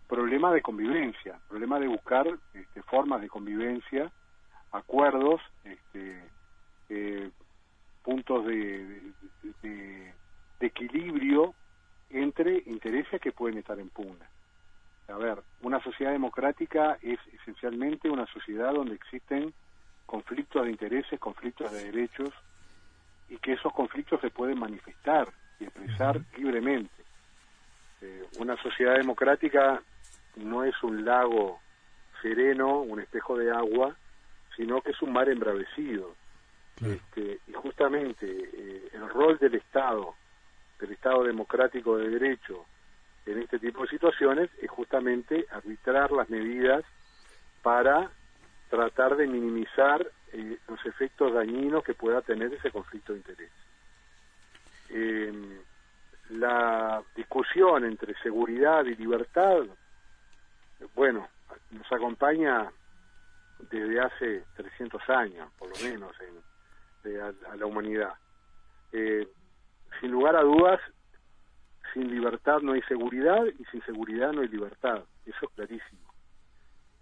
problema 0.09 0.51
de 0.51 0.61
convivencia, 0.61 1.39
problema 1.47 1.79
de 1.79 1.87
buscar 1.87 2.27
este, 2.53 2.81
formas 2.81 3.21
de 3.21 3.29
convivencia, 3.29 4.11
acuerdos, 4.71 5.39
este, 5.63 6.19
eh, 6.89 7.29
puntos 8.03 8.45
de, 8.45 9.13
equilibrio 10.61 11.53
entre 12.09 12.63
intereses 12.65 13.21
que 13.21 13.31
pueden 13.31 13.59
estar 13.59 13.79
en 13.79 13.89
pugna. 13.89 14.27
A 15.07 15.15
ver, 15.15 15.41
una 15.61 15.81
sociedad 15.81 16.11
democrática 16.11 16.97
es 17.01 17.17
esencialmente 17.41 18.09
una 18.09 18.25
sociedad 18.27 18.73
donde 18.73 18.95
existen 18.95 19.53
conflictos 20.05 20.65
de 20.65 20.71
intereses, 20.71 21.19
conflictos 21.19 21.71
de 21.71 21.85
derechos, 21.85 22.29
y 23.29 23.37
que 23.37 23.53
esos 23.53 23.71
conflictos 23.71 24.19
se 24.21 24.31
pueden 24.31 24.59
manifestar 24.59 25.29
y 25.59 25.65
expresar 25.65 26.19
libremente. 26.37 27.03
Eh, 28.01 28.27
una 28.39 28.55
sociedad 28.61 28.95
democrática 28.95 29.81
no 30.35 30.63
es 30.63 30.75
un 30.83 31.05
lago 31.05 31.59
sereno, 32.21 32.81
un 32.81 32.99
espejo 32.99 33.37
de 33.37 33.51
agua, 33.51 33.95
sino 34.55 34.81
que 34.81 34.91
es 34.91 35.01
un 35.01 35.13
mar 35.13 35.29
embravecido. 35.29 36.15
Este, 36.81 37.39
y 37.47 37.53
justamente 37.53 38.25
eh, 38.25 38.89
el 38.93 39.09
rol 39.09 39.37
del 39.37 39.55
Estado, 39.55 40.15
del 40.79 40.91
Estado 40.93 41.23
democrático 41.23 41.97
de 41.97 42.09
derecho, 42.09 42.65
en 43.25 43.39
este 43.39 43.59
tipo 43.59 43.81
de 43.81 43.89
situaciones 43.89 44.49
es 44.61 44.69
justamente 44.69 45.45
arbitrar 45.51 46.11
las 46.11 46.29
medidas 46.29 46.83
para 47.61 48.09
tratar 48.69 49.17
de 49.17 49.27
minimizar 49.27 50.09
eh, 50.31 50.57
los 50.67 50.85
efectos 50.85 51.33
dañinos 51.33 51.83
que 51.83 51.93
pueda 51.93 52.21
tener 52.21 52.53
ese 52.53 52.71
conflicto 52.71 53.13
de 53.13 53.19
interés. 53.19 53.51
Eh, 54.89 55.59
la 56.29 57.03
discusión 57.15 57.85
entre 57.85 58.13
seguridad 58.21 58.85
y 58.85 58.95
libertad 58.95 59.63
bueno, 60.95 61.27
nos 61.71 61.91
acompaña 61.91 62.71
desde 63.71 63.99
hace 63.99 64.43
300 64.55 65.09
años, 65.09 65.51
por 65.57 65.69
lo 65.69 65.89
menos, 65.89 66.11
en, 66.21 67.21
a, 67.21 67.55
la 67.55 67.65
humanidad. 67.65 68.13
Eh, 68.91 69.27
sin 69.99 70.11
lugar 70.11 70.35
a 70.35 70.41
dudas, 70.41 70.79
sin 71.93 72.09
libertad 72.09 72.59
no 72.61 72.73
hay 72.73 72.81
seguridad 72.83 73.43
y 73.45 73.65
sin 73.65 73.83
seguridad 73.83 74.31
no 74.31 74.41
hay 74.41 74.47
libertad. 74.47 75.03
Eso 75.25 75.37
es 75.41 75.49
clarísimo. 75.55 76.13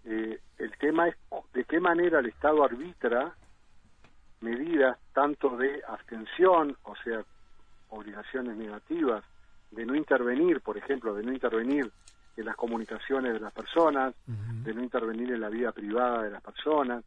Eh, 0.04 0.40
el 0.58 0.78
tema 0.78 1.08
es 1.08 1.16
de 1.52 1.64
qué 1.64 1.80
manera 1.80 2.20
el 2.20 2.26
Estado 2.26 2.64
arbitra 2.64 3.34
medidas 4.40 4.98
tanto 5.12 5.56
de 5.56 5.82
abstención, 5.86 6.76
o 6.84 6.94
sea, 6.96 7.24
obligaciones 7.90 8.56
negativas, 8.56 9.24
de 9.70 9.84
no 9.84 9.94
intervenir, 9.94 10.60
por 10.60 10.78
ejemplo, 10.78 11.14
de 11.14 11.22
no 11.24 11.32
intervenir 11.32 11.90
en 12.38 12.46
las 12.46 12.56
comunicaciones 12.56 13.32
de 13.32 13.40
las 13.40 13.52
personas, 13.52 14.14
de 14.26 14.72
no 14.72 14.82
intervenir 14.82 15.32
en 15.32 15.40
la 15.40 15.48
vida 15.48 15.72
privada 15.72 16.22
de 16.22 16.30
las 16.30 16.42
personas, 16.42 17.04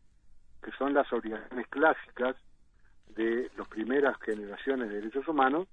que 0.62 0.72
son 0.74 0.94
las 0.94 1.12
obligaciones 1.14 1.68
clásicas 1.68 2.36
de 3.16 3.50
las 3.58 3.68
primeras 3.68 4.20
generaciones 4.20 4.90
de 4.90 4.96
derechos 4.96 5.28
humanos, 5.28 5.68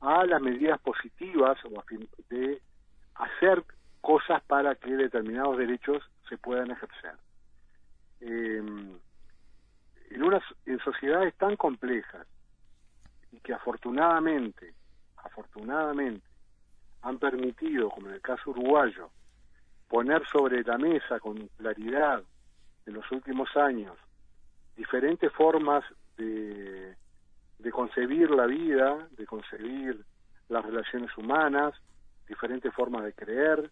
a 0.00 0.26
las 0.26 0.42
medidas 0.42 0.80
positivas 0.80 1.56
o 1.64 1.82
de 2.28 2.60
hacer 3.14 3.64
cosas 4.00 4.42
para 4.42 4.74
que 4.74 4.90
determinados 4.96 5.56
derechos 5.56 6.02
se 6.28 6.36
puedan 6.36 6.72
ejercer. 6.72 7.14
Em, 8.20 8.98
en, 10.10 10.22
unas, 10.22 10.42
en 10.66 10.78
sociedades 10.80 11.34
tan 11.36 11.56
complejas 11.56 12.26
y 13.32 13.38
que 13.38 13.54
afortunadamente, 13.54 14.74
afortunadamente, 15.16 16.26
han 17.04 17.18
permitido, 17.18 17.90
como 17.90 18.08
en 18.08 18.14
el 18.14 18.20
caso 18.20 18.50
uruguayo, 18.50 19.10
poner 19.88 20.26
sobre 20.26 20.62
la 20.64 20.78
mesa 20.78 21.20
con 21.20 21.48
claridad 21.58 22.22
en 22.86 22.94
los 22.94 23.10
últimos 23.12 23.54
años 23.56 23.96
diferentes 24.76 25.30
formas 25.32 25.84
de, 26.16 26.96
de 27.58 27.70
concebir 27.70 28.30
la 28.30 28.46
vida, 28.46 29.06
de 29.12 29.26
concebir 29.26 30.04
las 30.48 30.64
relaciones 30.64 31.16
humanas, 31.16 31.74
diferentes 32.26 32.72
formas 32.74 33.04
de 33.04 33.12
creer, 33.12 33.70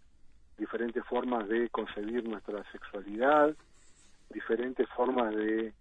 diferentes 0.58 1.04
formas 1.06 1.48
de 1.48 1.68
concebir 1.70 2.28
nuestra 2.28 2.62
sexualidad, 2.70 3.56
diferentes 4.30 4.88
formas 4.90 5.34
de, 5.34 5.72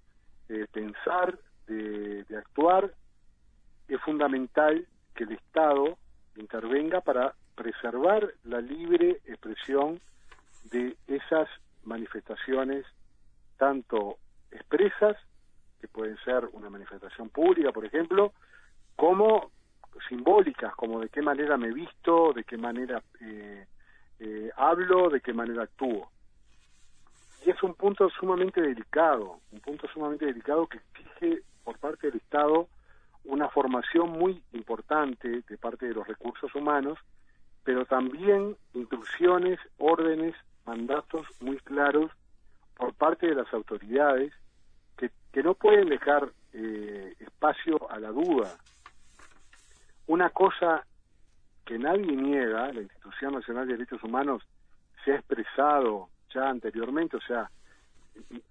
pensar, 0.72 1.38
de, 1.68 2.24
de, 2.24 2.38
actuar, 2.38 2.94
es 3.88 4.02
fundamental 4.02 4.88
que 5.14 5.26
el 5.26 5.34
Estado 5.34 5.98
intervenga 6.36 7.02
para 7.02 7.36
preservar 7.56 8.34
la 8.44 8.62
libre 8.62 9.22
expresión 9.26 10.00
de 10.66 10.96
esas 11.08 11.48
manifestaciones, 11.84 12.86
tanto 13.58 14.18
expresas, 14.52 15.18
que 15.80 15.88
pueden 15.88 16.18
ser 16.24 16.48
una 16.54 16.70
manifestación 16.70 17.30
pública, 17.30 17.72
por 17.72 17.86
ejemplo, 17.86 18.34
como 18.96 19.50
simbólicas, 20.08 20.76
como 20.76 21.00
de 21.00 21.10
qué 21.10 21.22
manera 21.22 21.58
me 21.58 21.74
visto, 21.74 22.34
de 22.34 22.44
qué 22.44 22.58
manera 22.58 23.02
eh, 23.20 23.66
eh, 24.20 24.52
hablo, 24.56 25.10
de 25.10 25.22
qué 25.22 25.34
manera 25.34 25.64
actúo. 25.64 26.12
Y 27.46 27.50
es 27.50 27.62
un 27.64 27.74
punto 27.74 28.10
sumamente 28.10 28.62
delicado, 28.62 29.40
un 29.52 29.60
punto 29.60 29.88
sumamente 29.88 30.26
delicado 30.26 30.68
que 30.68 30.78
exige 30.78 31.42
por 31.64 31.80
parte 31.80 32.08
del 32.08 32.18
Estado 32.18 32.68
una 33.24 33.50
formación 33.50 34.12
muy 34.12 34.44
importante 34.54 35.42
de 35.48 35.58
parte 35.58 35.88
de 35.88 35.94
los 35.94 36.08
recursos 36.08 36.54
humanos, 36.56 37.00
pero 37.64 37.86
también 37.86 38.56
instrucciones, 38.74 39.60
órdenes, 39.78 40.36
mandatos 40.66 41.28
muy 41.40 41.58
claros 41.58 42.12
por 42.76 42.94
parte 42.94 43.28
de 43.28 43.36
las 43.36 43.54
autoridades 43.54 44.34
que, 44.98 45.44
no 45.44 45.54
pueden 45.54 45.88
dejar 45.88 46.30
eh, 46.52 47.16
espacio 47.20 47.90
a 47.90 48.00
la 48.00 48.10
duda. 48.10 48.54
Una 50.08 50.30
cosa 50.30 50.86
que 51.66 51.80
nadie 51.80 52.06
niega, 52.06 52.74
la 52.74 52.82
Institución 52.82 53.34
Nacional 53.36 53.66
de 53.66 53.74
Derechos 53.78 54.04
Humanos 54.04 54.44
se 55.06 55.14
ha 55.14 55.16
expresado 55.16 56.10
ya 56.34 56.50
anteriormente, 56.50 57.16
o 57.16 57.22
sea, 57.22 57.50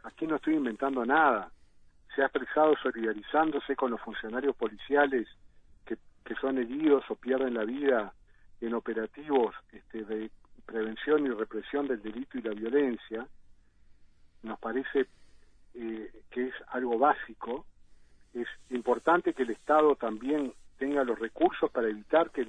aquí 0.04 0.26
no 0.26 0.36
estoy 0.36 0.54
inventando 0.54 1.04
nada, 1.04 1.50
se 2.14 2.22
ha 2.22 2.26
expresado 2.26 2.74
solidarizándose 2.82 3.76
con 3.76 3.90
los 3.90 4.00
funcionarios 4.00 4.56
policiales 4.56 5.28
que, 5.84 5.98
que 6.24 6.34
son 6.36 6.58
heridos 6.58 7.04
o 7.10 7.14
pierden 7.14 7.54
la 7.54 7.64
vida 7.64 8.14
en 8.60 8.74
operativos 8.74 9.54
este, 9.72 10.04
de 10.04 10.30
prevención 10.64 11.26
y 11.26 11.30
represión 11.30 11.88
del 11.88 12.02
delito 12.02 12.38
y 12.38 12.42
la 12.42 12.52
violencia, 12.52 13.26
nos 14.42 14.58
parece 14.58 15.06
eh, 15.74 16.12
que 16.30 16.48
es 16.48 16.54
algo 16.68 16.98
básico. 16.98 17.66
Es 18.34 18.46
importante 18.70 19.34
que 19.34 19.42
el 19.42 19.50
Estado 19.50 19.96
también 19.96 20.52
tenga 20.78 21.04
los 21.04 21.18
recursos 21.18 21.70
para 21.70 21.88
evitar 21.88 22.30
que, 22.30 22.46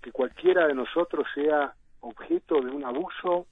que 0.00 0.12
cualquiera 0.12 0.66
de 0.66 0.74
nosotros 0.74 1.26
sea 1.34 1.74
objeto 2.00 2.60
de 2.60 2.70
un 2.70 2.84
abuso 2.84 3.46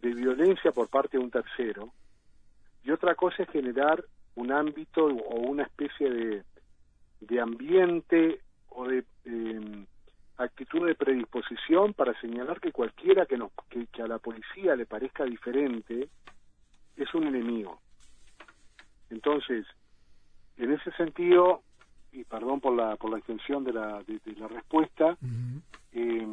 de 0.00 0.14
violencia 0.14 0.72
por 0.72 0.88
parte 0.88 1.18
de 1.18 1.24
un 1.24 1.30
tercero. 1.30 1.92
Y 2.84 2.90
otra 2.90 3.14
cosa 3.14 3.42
es 3.42 3.50
generar 3.50 4.04
un 4.34 4.50
ámbito 4.50 5.06
o 5.06 5.40
una 5.40 5.62
especie 5.62 6.10
de, 6.10 6.42
de 7.20 7.40
ambiente 7.40 8.40
o 8.70 8.88
de 8.88 9.04
eh, 9.24 9.86
actitud 10.38 10.86
de 10.86 10.94
predisposición 10.94 11.94
para 11.94 12.18
señalar 12.20 12.60
que 12.60 12.72
cualquiera 12.72 13.26
que, 13.26 13.36
nos, 13.36 13.52
que, 13.68 14.02
a 14.02 14.06
la 14.06 14.18
policía 14.18 14.74
le 14.76 14.86
parezca 14.86 15.24
diferente 15.24 16.08
es 16.96 17.14
un 17.14 17.24
enemigo. 17.24 17.80
Entonces, 19.10 19.66
en 20.56 20.72
ese 20.72 20.90
sentido, 20.92 21.62
y 22.12 22.24
perdón 22.24 22.60
por 22.60 22.74
la, 22.74 22.96
por 22.96 23.10
la 23.10 23.18
extensión 23.18 23.64
de 23.64 23.72
la, 23.72 24.02
de, 24.02 24.20
la 24.36 24.48
respuesta, 24.48 25.16
eh, 25.92 26.26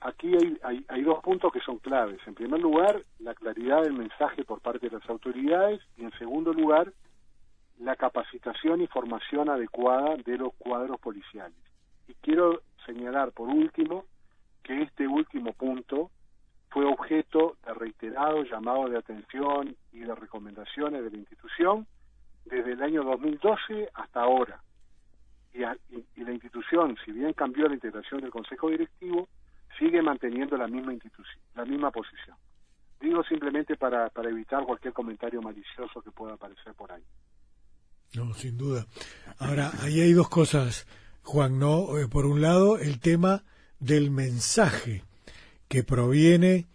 aquí 0.00 0.34
hay, 0.34 0.58
hay, 0.62 0.84
hay, 0.88 1.02
dos 1.02 1.20
puntos 1.20 1.52
que 1.52 1.60
son 1.60 1.78
claves. 1.78 2.20
En 2.26 2.34
primer 2.34 2.60
lugar, 2.60 3.02
la 3.18 3.34
claridad 3.34 3.82
del 3.82 3.94
mensaje 3.94 4.44
por 4.44 4.60
parte 4.60 4.88
de 4.88 4.98
las 4.98 5.08
autoridades 5.08 5.80
y 5.96 6.04
en 6.04 6.12
segundo 6.18 6.52
lugar, 6.52 6.92
la 7.80 7.96
capacitación 7.96 8.80
y 8.80 8.86
formación 8.88 9.48
adecuada 9.48 10.16
de 10.16 10.36
los 10.36 10.52
cuadros 10.54 10.98
policiales. 11.00 11.56
Y 12.08 12.14
quiero 12.14 12.62
señalar 12.88 13.32
por 13.32 13.48
último 13.48 14.06
que 14.64 14.82
este 14.82 15.06
último 15.06 15.52
punto 15.52 16.10
fue 16.70 16.84
objeto 16.84 17.56
de 17.64 17.74
reiterados 17.74 18.48
llamados 18.50 18.90
de 18.90 18.98
atención 18.98 19.76
y 19.92 20.00
de 20.00 20.14
recomendaciones 20.14 21.04
de 21.04 21.10
la 21.10 21.16
institución 21.16 21.86
desde 22.44 22.72
el 22.72 22.82
año 22.82 23.04
2012 23.04 23.90
hasta 23.94 24.20
ahora. 24.20 24.62
Y, 25.52 25.62
y, 26.20 26.24
la 26.24 26.32
institución, 26.32 26.96
si 27.04 27.12
bien 27.12 27.32
cambió 27.32 27.68
la 27.68 27.74
integración 27.74 28.20
del 28.20 28.30
Consejo 28.30 28.68
Directivo, 28.68 29.28
sigue 29.78 30.02
manteniendo 30.02 30.56
la 30.56 30.68
misma 30.68 30.92
la 31.54 31.64
misma 31.64 31.90
posición. 31.90 32.36
Digo 33.00 33.22
simplemente 33.24 33.76
para, 33.76 34.10
para 34.10 34.28
evitar 34.28 34.64
cualquier 34.64 34.92
comentario 34.92 35.40
malicioso 35.40 36.02
que 36.02 36.10
pueda 36.10 36.34
aparecer 36.34 36.74
por 36.74 36.92
ahí. 36.92 37.02
No, 38.14 38.32
sin 38.34 38.56
duda. 38.56 38.86
Ahora, 39.38 39.70
ahí 39.82 40.00
hay 40.00 40.12
dos 40.12 40.28
cosas 40.28 40.86
Juan, 41.22 41.58
¿no? 41.58 41.98
Eh, 41.98 42.08
por 42.08 42.26
un 42.26 42.40
lado, 42.40 42.78
el 42.78 43.00
tema 43.00 43.44
del 43.80 44.10
mensaje 44.10 45.02
que 45.68 45.84
proviene 45.84 46.66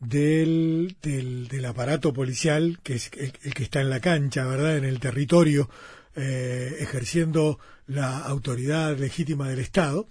del, 0.00 0.96
del, 1.02 1.64
aparato 1.64 2.12
policial, 2.12 2.78
que 2.82 2.94
es 2.94 3.10
el, 3.16 3.32
que 3.32 3.62
está 3.62 3.80
en 3.80 3.90
la 3.90 4.00
cancha, 4.00 4.46
¿verdad? 4.46 4.76
En 4.76 4.84
el 4.84 5.00
territorio, 5.00 5.68
eh, 6.14 6.76
ejerciendo 6.80 7.58
la 7.86 8.18
autoridad 8.18 8.96
legítima 8.96 9.48
del 9.48 9.58
Estado, 9.60 10.06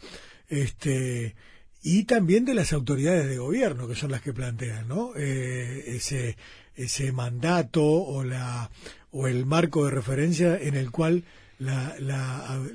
este, 0.48 1.36
y 1.82 2.04
también 2.06 2.46
de 2.46 2.56
las 2.56 2.74
autoridades 2.74 3.28
de 3.28 3.38
gobierno, 3.38 3.88
que 3.88 3.96
son 3.96 4.12
las 4.12 4.22
que 4.22 4.34
plantean, 4.34 4.88
¿no? 4.88 5.12
Eh, 5.16 5.96
ese, 5.96 6.38
ese 6.76 7.12
mandato 7.12 7.84
o, 7.84 8.24
la, 8.24 8.72
o 9.12 9.28
el 9.28 9.46
marco 9.46 9.86
de 9.86 9.92
referencia 9.92 10.58
en 10.58 10.76
el 10.76 10.92
cual 10.92 11.24
la, 11.60 11.96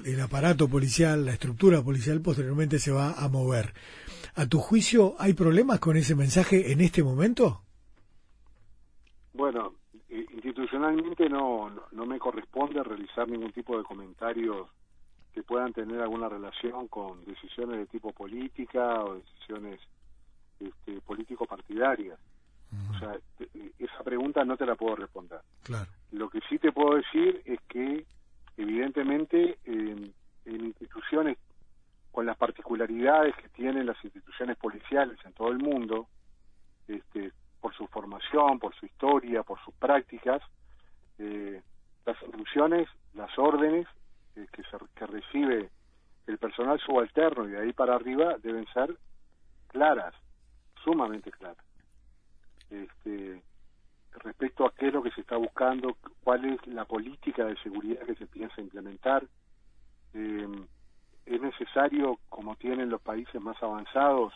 el 0.05 0.21
aparato 0.21 0.69
policial, 0.69 1.25
la 1.25 1.33
estructura 1.33 1.83
policial 1.83 2.21
posteriormente 2.21 2.79
se 2.79 2.93
va 2.93 3.13
a 3.13 3.29
mover. 3.29 3.73
¿A 4.35 4.47
tu 4.47 4.59
juicio 4.59 5.15
hay 5.19 5.35
problemas 5.35 5.81
con 5.81 5.97
ese 5.97 6.15
mensaje 6.15 6.73
en 6.73 6.81
este 6.81 7.03
momento? 7.03 7.63
Bueno, 9.33 9.75
institucionalmente 10.09 11.29
no, 11.29 11.71
no 11.93 12.07
me 12.07 12.19
corresponde 12.19 12.83
realizar 12.83 13.29
ningún 13.29 13.53
tipo 13.53 13.77
de 13.77 13.85
comentarios 13.85 14.69
que 15.33 15.43
puedan 15.43 15.73
tener 15.73 16.01
alguna 16.01 16.29
relación 16.29 16.89
con 16.89 17.25
decisiones 17.25 17.79
de 17.79 17.87
tipo 17.87 18.13
política 18.13 19.03
o 19.05 19.17
decisiones 19.17 19.81
este, 20.59 21.01
político-partidarias. 21.03 22.19
O 22.95 22.99
sea, 23.01 23.19
esa 23.79 24.05
pregunta 24.05 24.45
no 24.45 24.57
te 24.57 24.65
la 24.65 24.77
puedo 24.77 24.95
responder. 24.95 25.41
Claro. 25.65 25.91
Lo 26.13 26.31
que 26.31 26.41
sí 26.49 26.59
te 26.59 26.71
puedo 26.71 26.97
decir 26.97 27.43
es 27.45 27.59
que 27.69 28.07
evidentemente 28.61 29.59
en 29.65 30.13
instituciones 30.47 31.39
con 32.13 32.27
las 32.27 32.37
particularidades 32.37 33.35
que 33.37 33.49
tienen 33.51 33.87
las 33.87 34.03
instituciones 34.05 34.57
policiales 34.57 35.19
en 35.25 35.33
todo 35.33 35.49
el 35.49 35.59
mundo, 35.59 36.09
este, 36.89 37.33
por 37.61 37.75
su 37.75 37.87
formación, 37.87 38.59
por 38.59 38.75
su 38.75 38.87
historia, 38.87 39.43
por 39.43 39.61
sus 39.65 39.75
prácticas, 39.75 40.43
eh, 41.19 41.63
las 42.05 42.21
instrucciones, 42.23 42.89
las 43.15 43.31
órdenes 43.39 43.87
eh, 44.37 44.47
que, 44.53 44.63
se, 44.65 44.77
que 44.97 45.07
recibe 45.07 45.71
el 46.27 46.39
personal 46.39 46.81
subalterno 46.81 47.49
y 47.49 47.53
de 47.53 47.61
ahí 47.61 47.73
para 47.73 47.95
arriba 47.95 48.37
deben 48.43 48.67
ser 48.73 48.97
claras, 49.69 50.15
sumamente 50.83 51.31
claras. 51.31 51.65
Este, 52.71 53.43
respecto 54.19 54.67
a 54.67 54.75
qué 54.75 54.89
es 54.89 54.93
lo 54.93 55.03
que 55.03 55.11
se 55.13 55.21
está 55.21 55.37
buscando, 55.37 55.97
cuál 56.23 56.45
es 56.45 56.67
la 56.67 56.85
política 56.85 57.45
de 57.45 57.57
seguridad 57.63 58.05
que 58.05 58.15
se 58.17 58.27
piensa 58.27 58.61
implementar. 58.61 59.25
Eh, 60.15 60.49
es 61.27 61.41
necesario, 61.41 62.19
como 62.29 62.57
tienen 62.57 62.91
los 62.91 63.01
países 63.01 63.41
más 63.41 63.63
avanzados, 63.63 64.33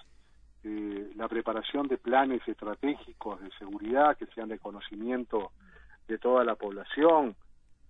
eh, 0.62 1.12
la 1.16 1.28
preparación 1.28 1.88
de 1.88 1.98
planes 1.98 2.46
estratégicos 2.46 3.40
de 3.40 3.50
seguridad 3.58 4.16
que 4.16 4.26
sean 4.26 4.48
de 4.48 4.58
conocimiento 4.58 5.52
de 6.06 6.18
toda 6.18 6.44
la 6.44 6.54
población. 6.54 7.34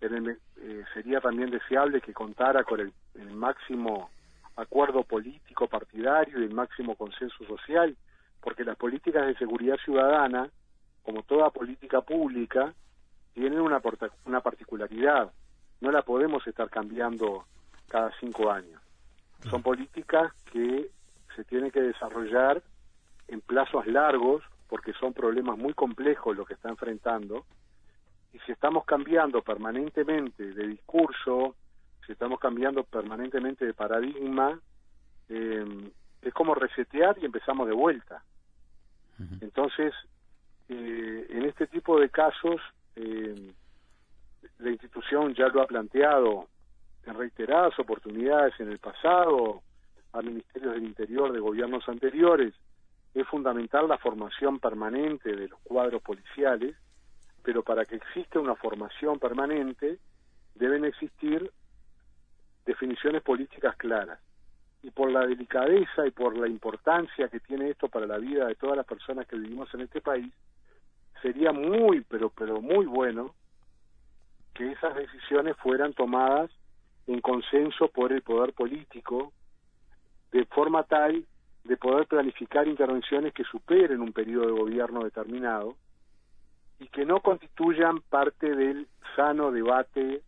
Eh, 0.00 0.84
sería 0.92 1.20
también 1.20 1.50
deseable 1.50 2.00
que 2.00 2.12
contara 2.12 2.64
con 2.64 2.80
el, 2.80 2.92
el 3.14 3.32
máximo 3.32 4.10
acuerdo 4.56 5.02
político 5.02 5.66
partidario 5.66 6.40
y 6.40 6.44
el 6.44 6.54
máximo 6.54 6.94
consenso 6.96 7.44
social, 7.46 7.96
porque 8.40 8.64
las 8.64 8.76
políticas 8.76 9.26
de 9.26 9.36
seguridad 9.36 9.76
ciudadana 9.84 10.50
como 11.04 11.22
toda 11.22 11.50
política 11.50 12.00
pública, 12.00 12.74
tienen 13.34 13.60
una, 13.60 13.80
una 14.24 14.40
particularidad. 14.40 15.30
No 15.80 15.92
la 15.92 16.02
podemos 16.02 16.44
estar 16.46 16.70
cambiando 16.70 17.44
cada 17.88 18.10
cinco 18.18 18.50
años. 18.50 18.80
Son 19.50 19.62
políticas 19.62 20.32
que 20.50 20.90
se 21.36 21.44
tienen 21.44 21.70
que 21.70 21.82
desarrollar 21.82 22.62
en 23.28 23.40
plazos 23.42 23.86
largos, 23.86 24.42
porque 24.68 24.94
son 24.94 25.12
problemas 25.12 25.58
muy 25.58 25.74
complejos 25.74 26.36
los 26.36 26.46
que 26.46 26.54
está 26.54 26.70
enfrentando. 26.70 27.44
Y 28.32 28.38
si 28.40 28.52
estamos 28.52 28.84
cambiando 28.86 29.42
permanentemente 29.42 30.52
de 30.54 30.66
discurso, 30.66 31.54
si 32.06 32.12
estamos 32.12 32.40
cambiando 32.40 32.82
permanentemente 32.84 33.66
de 33.66 33.74
paradigma, 33.74 34.58
eh, 35.28 35.90
es 36.22 36.32
como 36.32 36.54
resetear 36.54 37.18
y 37.20 37.26
empezamos 37.26 37.66
de 37.68 37.74
vuelta. 37.74 38.22
Entonces, 39.40 39.94
eh, 40.68 41.26
en 41.30 41.44
este 41.44 41.66
tipo 41.66 41.98
de 42.00 42.08
casos, 42.10 42.60
eh, 42.96 43.52
la 44.58 44.70
institución 44.70 45.34
ya 45.34 45.48
lo 45.48 45.62
ha 45.62 45.66
planteado 45.66 46.48
en 47.04 47.14
reiteradas 47.14 47.78
oportunidades 47.78 48.58
en 48.60 48.70
el 48.70 48.78
pasado 48.78 49.62
a 50.12 50.22
ministerios 50.22 50.74
del 50.74 50.84
Interior 50.84 51.32
de 51.32 51.40
gobiernos 51.40 51.88
anteriores, 51.88 52.54
es 53.14 53.26
fundamental 53.28 53.88
la 53.88 53.98
formación 53.98 54.58
permanente 54.58 55.34
de 55.34 55.48
los 55.48 55.60
cuadros 55.60 56.02
policiales, 56.02 56.76
pero 57.42 57.62
para 57.62 57.84
que 57.84 57.96
exista 57.96 58.40
una 58.40 58.56
formación 58.56 59.18
permanente 59.18 59.98
deben 60.54 60.84
existir 60.84 61.50
definiciones 62.64 63.22
políticas 63.22 63.76
claras. 63.76 64.18
Y 64.82 64.90
por 64.90 65.10
la 65.10 65.26
delicadeza 65.26 66.06
y 66.06 66.10
por 66.10 66.36
la 66.36 66.48
importancia 66.48 67.28
que 67.28 67.40
tiene 67.40 67.70
esto 67.70 67.88
para 67.88 68.06
la 68.06 68.18
vida 68.18 68.46
de 68.46 68.54
todas 68.54 68.76
las 68.76 68.86
personas 68.86 69.26
que 69.26 69.36
vivimos 69.36 69.72
en 69.74 69.82
este 69.82 70.00
país, 70.00 70.32
sería 71.24 71.52
muy, 71.52 72.02
pero, 72.02 72.28
pero 72.28 72.60
muy 72.60 72.84
bueno 72.84 73.34
que 74.52 74.72
esas 74.72 74.94
decisiones 74.94 75.56
fueran 75.56 75.94
tomadas 75.94 76.50
en 77.06 77.22
consenso 77.22 77.88
por 77.88 78.12
el 78.12 78.20
poder 78.20 78.52
político, 78.52 79.32
de 80.32 80.44
forma 80.44 80.82
tal 80.82 81.24
de 81.64 81.76
poder 81.78 82.06
planificar 82.06 82.68
intervenciones 82.68 83.32
que 83.32 83.42
superen 83.44 84.02
un 84.02 84.12
periodo 84.12 84.46
de 84.48 84.60
gobierno 84.60 85.02
determinado 85.02 85.76
y 86.78 86.88
que 86.88 87.06
no 87.06 87.20
constituyan 87.20 88.02
parte 88.02 88.54
del 88.54 88.86
sano 89.16 89.50
debate 89.50 90.20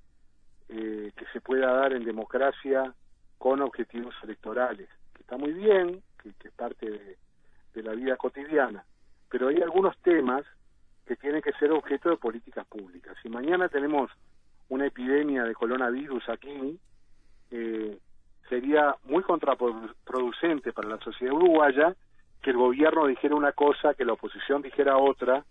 eh, 0.70 1.12
que 1.14 1.26
se 1.34 1.42
pueda 1.42 1.74
dar 1.74 1.92
en 1.92 2.06
democracia 2.06 2.94
con 3.36 3.60
objetivos 3.60 4.14
electorales, 4.22 4.88
que 5.12 5.20
está 5.20 5.36
muy 5.36 5.52
bien, 5.52 6.02
que, 6.22 6.30
es 6.30 6.52
parte 6.52 6.90
de, 6.90 7.82
la 7.82 7.92
vida 7.92 8.16
cotidiana, 8.16 8.86
pero 9.28 9.48
hay 9.48 9.60
algunos 9.60 9.94
temas 9.98 10.46
que 11.06 11.16
tienen 11.16 11.40
que 11.40 11.52
ser 11.52 11.70
objeto 11.70 12.10
de 12.10 12.16
políticas 12.16 12.66
públicas. 12.66 13.16
Si 13.22 13.28
mañana 13.28 13.68
tenemos 13.68 14.10
una 14.68 14.86
epidemia 14.86 15.44
de 15.44 15.54
coronavirus 15.54 16.28
aquí, 16.28 16.78
eh, 17.50 17.98
sería 18.48 18.96
muy 19.04 19.22
contraproducente 19.22 20.72
para 20.72 20.88
la 20.88 20.98
sociedad 20.98 21.34
uruguaya 21.34 21.94
que 22.42 22.50
el 22.50 22.56
gobierno 22.56 23.06
dijera 23.06 23.34
una 23.34 23.52
cosa, 23.52 23.94
que 23.94 24.04
la 24.04 24.14
oposición 24.14 24.62
dijera 24.62 24.98
otra, 24.98 25.44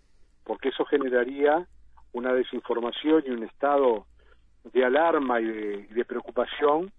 porque 0.44 0.68
eso 0.68 0.84
generaría 0.84 1.66
una 2.12 2.32
desinformación 2.32 3.24
y 3.26 3.30
un 3.30 3.42
estado 3.42 4.06
de 4.72 4.84
alarma 4.84 5.40
y 5.40 5.46
de, 5.46 6.04
preocupación 6.04 6.92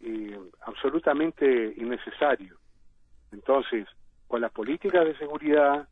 eh, 0.00 0.38
absolutamente 0.62 1.74
innecesario. 1.76 2.56
Entonces, 3.32 3.86
con 4.26 4.40
las 4.40 4.52
políticas 4.52 5.04
de 5.04 5.16
seguridad, 5.16 5.88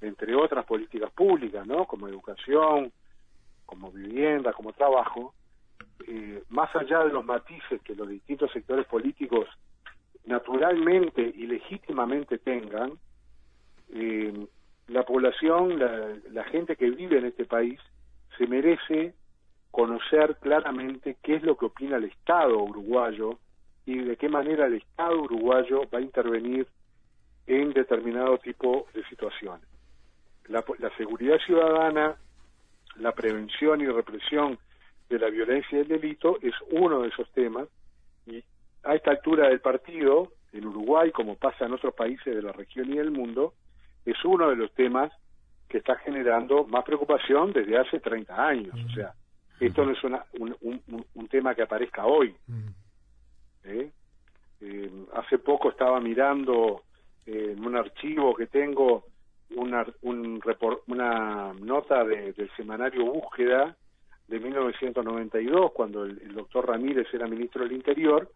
entre 0.00 0.34
otras 0.34 0.64
políticas 0.64 1.10
públicas, 1.12 1.66
¿no? 1.66 1.86
Como 1.86 2.08
educación, 2.08 2.92
como 3.64 3.90
vivienda, 3.90 4.52
como 4.52 4.72
trabajo, 4.72 5.34
eh, 6.06 6.42
más 6.48 6.74
allá 6.76 7.04
de 7.04 7.12
los 7.12 7.24
matices 7.24 7.80
que 7.82 7.94
los 7.94 8.08
distintos 8.08 8.50
sectores 8.52 8.86
políticos 8.86 9.48
naturalmente 10.24 11.22
y 11.22 11.46
legítimamente 11.46 12.38
tengan, 12.38 12.92
eh, 13.92 14.46
la 14.88 15.04
población, 15.04 15.78
la, 15.78 16.44
gente 16.44 16.76
que 16.76 16.90
vive 16.90 17.18
en 17.18 17.26
este 17.26 17.44
país, 17.44 17.80
se 18.38 18.46
merece 18.46 19.14
conocer 19.70 20.36
claramente 20.40 21.16
qué 21.22 21.36
es 21.36 21.42
lo 21.42 21.56
que 21.56 21.66
opina 21.66 21.96
el 21.96 22.04
Estado 22.04 22.58
uruguayo 22.62 23.38
y 23.84 23.98
de 23.98 24.16
qué 24.16 24.28
manera 24.28 24.66
el 24.66 24.74
Estado 24.74 25.20
uruguayo 25.20 25.82
va 25.92 25.98
a 25.98 26.02
intervenir 26.02 26.66
en 27.46 27.72
determinado 27.72 28.38
tipo 28.38 28.86
de 28.94 29.04
situaciones. 29.04 29.66
La, 30.48 30.64
la 30.78 30.96
seguridad 30.96 31.38
ciudadana, 31.38 32.16
la 32.96 33.12
prevención 33.12 33.80
y 33.80 33.86
represión 33.86 34.58
de 35.08 35.18
la 35.18 35.28
violencia 35.28 35.78
y 35.78 35.82
el 35.82 35.88
delito 35.88 36.38
es 36.42 36.54
uno 36.70 37.02
de 37.02 37.08
esos 37.08 37.30
temas 37.32 37.68
y 38.26 38.42
a 38.82 38.94
esta 38.94 39.10
altura 39.10 39.48
del 39.48 39.60
partido, 39.60 40.32
en 40.52 40.66
Uruguay, 40.66 41.10
como 41.10 41.36
pasa 41.36 41.66
en 41.66 41.72
otros 41.72 41.94
países 41.94 42.34
de 42.34 42.42
la 42.42 42.52
región 42.52 42.92
y 42.92 42.96
del 42.96 43.10
mundo, 43.10 43.54
es 44.04 44.16
uno 44.24 44.48
de 44.48 44.56
los 44.56 44.72
temas 44.72 45.12
que 45.68 45.78
está 45.78 45.96
generando 45.96 46.64
más 46.64 46.84
preocupación 46.84 47.52
desde 47.52 47.76
hace 47.76 47.98
30 47.98 48.46
años. 48.46 48.74
O 48.88 48.94
sea, 48.94 49.12
esto 49.58 49.84
no 49.84 49.92
es 49.92 50.02
un, 50.04 51.28
tema 51.28 51.54
que 51.54 51.62
aparezca 51.62 52.06
hoy. 52.06 52.34
¿Eh? 53.64 53.90
Eh, 54.60 54.90
hace 55.14 55.38
poco 55.38 55.70
estaba 55.70 56.00
mirando 56.00 56.84
eh, 57.26 57.54
en 57.56 57.66
un 57.66 57.76
archivo 57.76 58.34
que 58.34 58.46
tengo 58.46 59.04
una, 59.50 59.86
un 60.02 60.40
una 60.86 61.52
nota 61.54 62.04
del 62.04 62.50
semanario 62.56 63.04
Búsqueda 63.04 63.76
de 64.28 64.40
1992, 64.40 65.72
cuando 65.72 66.04
el, 66.04 66.34
doctor 66.34 66.66
Ramírez 66.66 67.06
era 67.12 67.28
ministro 67.28 67.62
del 67.62 67.72
Interior, 67.72 68.30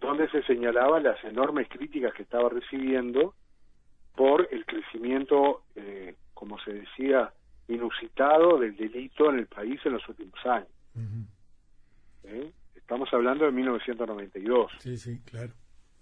donde 0.00 0.28
se 0.30 0.42
señalaba 0.44 1.00
las 1.00 1.22
enormes 1.24 1.68
críticas 1.68 2.14
que 2.14 2.22
estaba 2.22 2.48
recibiendo 2.48 3.34
por 4.14 4.48
el 4.52 4.64
crecimiento, 4.64 5.62
eh, 5.74 6.14
como 6.34 6.58
se 6.60 6.72
decía, 6.72 7.32
inusitado 7.66 8.58
del 8.58 8.76
delito 8.76 9.30
en 9.30 9.40
el 9.40 9.46
país 9.46 9.80
en 9.84 9.92
los 9.92 10.08
últimos 10.08 10.38
años. 10.46 10.68
¿Eh? 12.24 12.52
Estamos 12.76 13.08
hablando 13.12 13.44
de 13.44 13.52
1992. 13.52 14.72
Sí, 14.78 14.96
sí, 14.96 15.20
claro. 15.24 15.52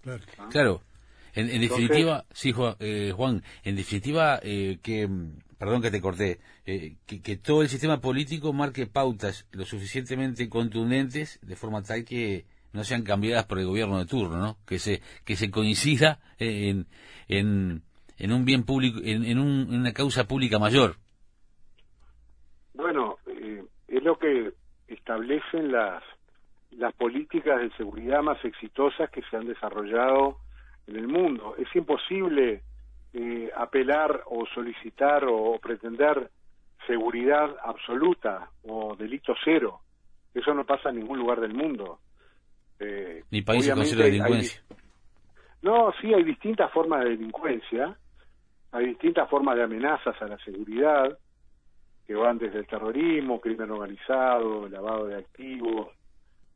Claro. 0.01 0.23
¿Ah? 0.37 0.47
claro. 0.51 0.81
En, 1.39 1.61
definitiva, 1.61 2.25
sí, 2.31 2.53
eh, 2.79 3.11
Juan, 3.15 3.43
en 3.63 3.75
definitiva, 3.75 4.39
que 4.41 5.07
perdón 5.57 5.81
que 5.81 5.91
te 5.91 6.01
corté, 6.01 6.39
eh, 6.65 6.95
que, 7.05 7.37
todo 7.37 7.61
el 7.61 7.69
sistema 7.69 7.99
político 7.99 8.53
marque 8.53 8.85
pautas 8.85 9.47
lo 9.51 9.65
suficientemente 9.65 10.49
contundentes 10.49 11.39
de 11.41 11.55
forma 11.55 11.81
tal 11.81 12.05
que 12.05 12.45
no 12.73 12.83
sean 12.83 13.03
cambiadas 13.03 13.45
por 13.45 13.59
el 13.59 13.65
gobierno 13.65 13.97
de 13.97 14.05
turno, 14.05 14.37
¿no? 14.37 14.57
Que 14.65 14.77
se 14.77 15.01
que 15.25 15.35
se 15.35 15.49
coincida 15.49 16.19
en, 16.37 16.85
en, 17.27 17.81
en 18.17 18.31
un 18.31 18.45
bien 18.45 18.63
público, 18.63 18.99
en, 19.03 19.39
una 19.39 19.93
causa 19.93 20.27
pública 20.27 20.59
mayor. 20.59 20.95
Bueno, 22.73 23.17
eh, 23.25 23.63
es 23.87 24.03
lo 24.03 24.19
que 24.19 24.53
establecen 24.87 25.71
las 25.71 26.03
las 26.71 26.93
políticas 26.93 27.59
de 27.59 27.71
seguridad 27.77 28.21
más 28.21 28.43
exitosas 28.45 29.09
que 29.09 29.23
se 29.31 29.37
han 29.37 29.47
desarrollado 29.47 30.37
en 30.87 30.95
el 30.95 31.07
mundo. 31.07 31.55
Es 31.57 31.67
imposible 31.75 32.63
eh, 33.13 33.51
apelar 33.55 34.23
o 34.25 34.45
solicitar 34.53 35.25
o 35.25 35.59
pretender 35.59 36.29
seguridad 36.85 37.55
absoluta 37.63 38.49
o 38.63 38.95
delito 38.95 39.35
cero. 39.43 39.81
Eso 40.33 40.53
no 40.53 40.65
pasa 40.65 40.89
en 40.89 40.97
ningún 40.97 41.19
lugar 41.19 41.39
del 41.41 41.53
mundo. 41.53 41.99
Eh, 42.79 43.23
Ni 43.31 43.41
país 43.41 43.69
con 43.71 43.85
cero 43.85 44.03
delincuencia. 44.03 44.61
no, 45.61 45.91
sí, 46.01 46.13
hay 46.13 46.23
distintas 46.23 46.71
formas 46.71 47.03
de 47.03 47.11
delincuencia, 47.11 47.97
hay 48.71 48.85
distintas 48.85 49.29
formas 49.29 49.55
de 49.55 49.63
amenazas 49.63 50.21
a 50.21 50.27
la 50.27 50.37
seguridad, 50.39 51.17
que 52.05 52.15
van 52.15 52.37
desde 52.37 52.59
el 52.59 52.67
terrorismo, 52.67 53.41
crimen 53.41 53.71
organizado, 53.71 54.69
lavado 54.69 55.07
de 55.07 55.17
activos, 55.17 55.89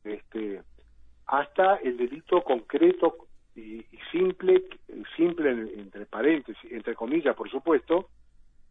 este, 0.04 0.62
hasta 1.26 1.76
el 1.76 1.96
delito 1.96 2.42
concreto 2.42 3.16
y, 3.54 3.84
simple, 4.10 4.64
simple 5.16 5.50
entre 5.50 6.06
paréntesis, 6.06 6.72
entre 6.72 6.94
comillas, 6.94 7.34
por 7.36 7.50
supuesto, 7.50 8.08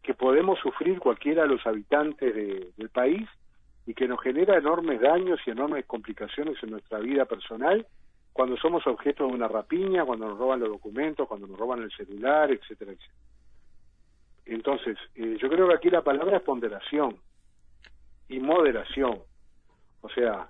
que 0.01 0.13
podemos 0.13 0.59
sufrir 0.59 0.99
cualquiera 0.99 1.43
de 1.43 1.49
los 1.49 1.65
habitantes 1.65 2.33
del 2.75 2.89
país 2.89 3.27
y 3.85 3.93
que 3.93 4.07
nos 4.07 4.21
genera 4.21 4.57
enormes 4.57 5.01
daños 5.01 5.39
y 5.45 5.51
enormes 5.51 5.85
complicaciones 5.85 6.61
en 6.63 6.71
nuestra 6.71 6.99
vida 6.99 7.25
personal 7.25 7.85
cuando 8.33 8.55
somos 8.57 8.85
objeto 8.87 9.27
de 9.27 9.33
una 9.33 9.47
rapiña, 9.47 10.05
cuando 10.05 10.27
nos 10.27 10.37
roban 10.37 10.59
los 10.59 10.69
documentos, 10.69 11.27
cuando 11.27 11.47
nos 11.47 11.59
roban 11.59 11.81
el 11.81 11.91
celular, 11.91 12.49
etcétera, 12.51 12.91
etcétera. 12.91 13.19
Entonces, 14.45 14.97
eh, 15.15 15.37
yo 15.39 15.49
creo 15.49 15.67
que 15.67 15.75
aquí 15.75 15.89
la 15.89 16.01
palabra 16.01 16.37
es 16.37 16.43
ponderación 16.43 17.17
y 18.29 18.39
moderación. 18.39 19.19
O 20.01 20.09
sea, 20.09 20.49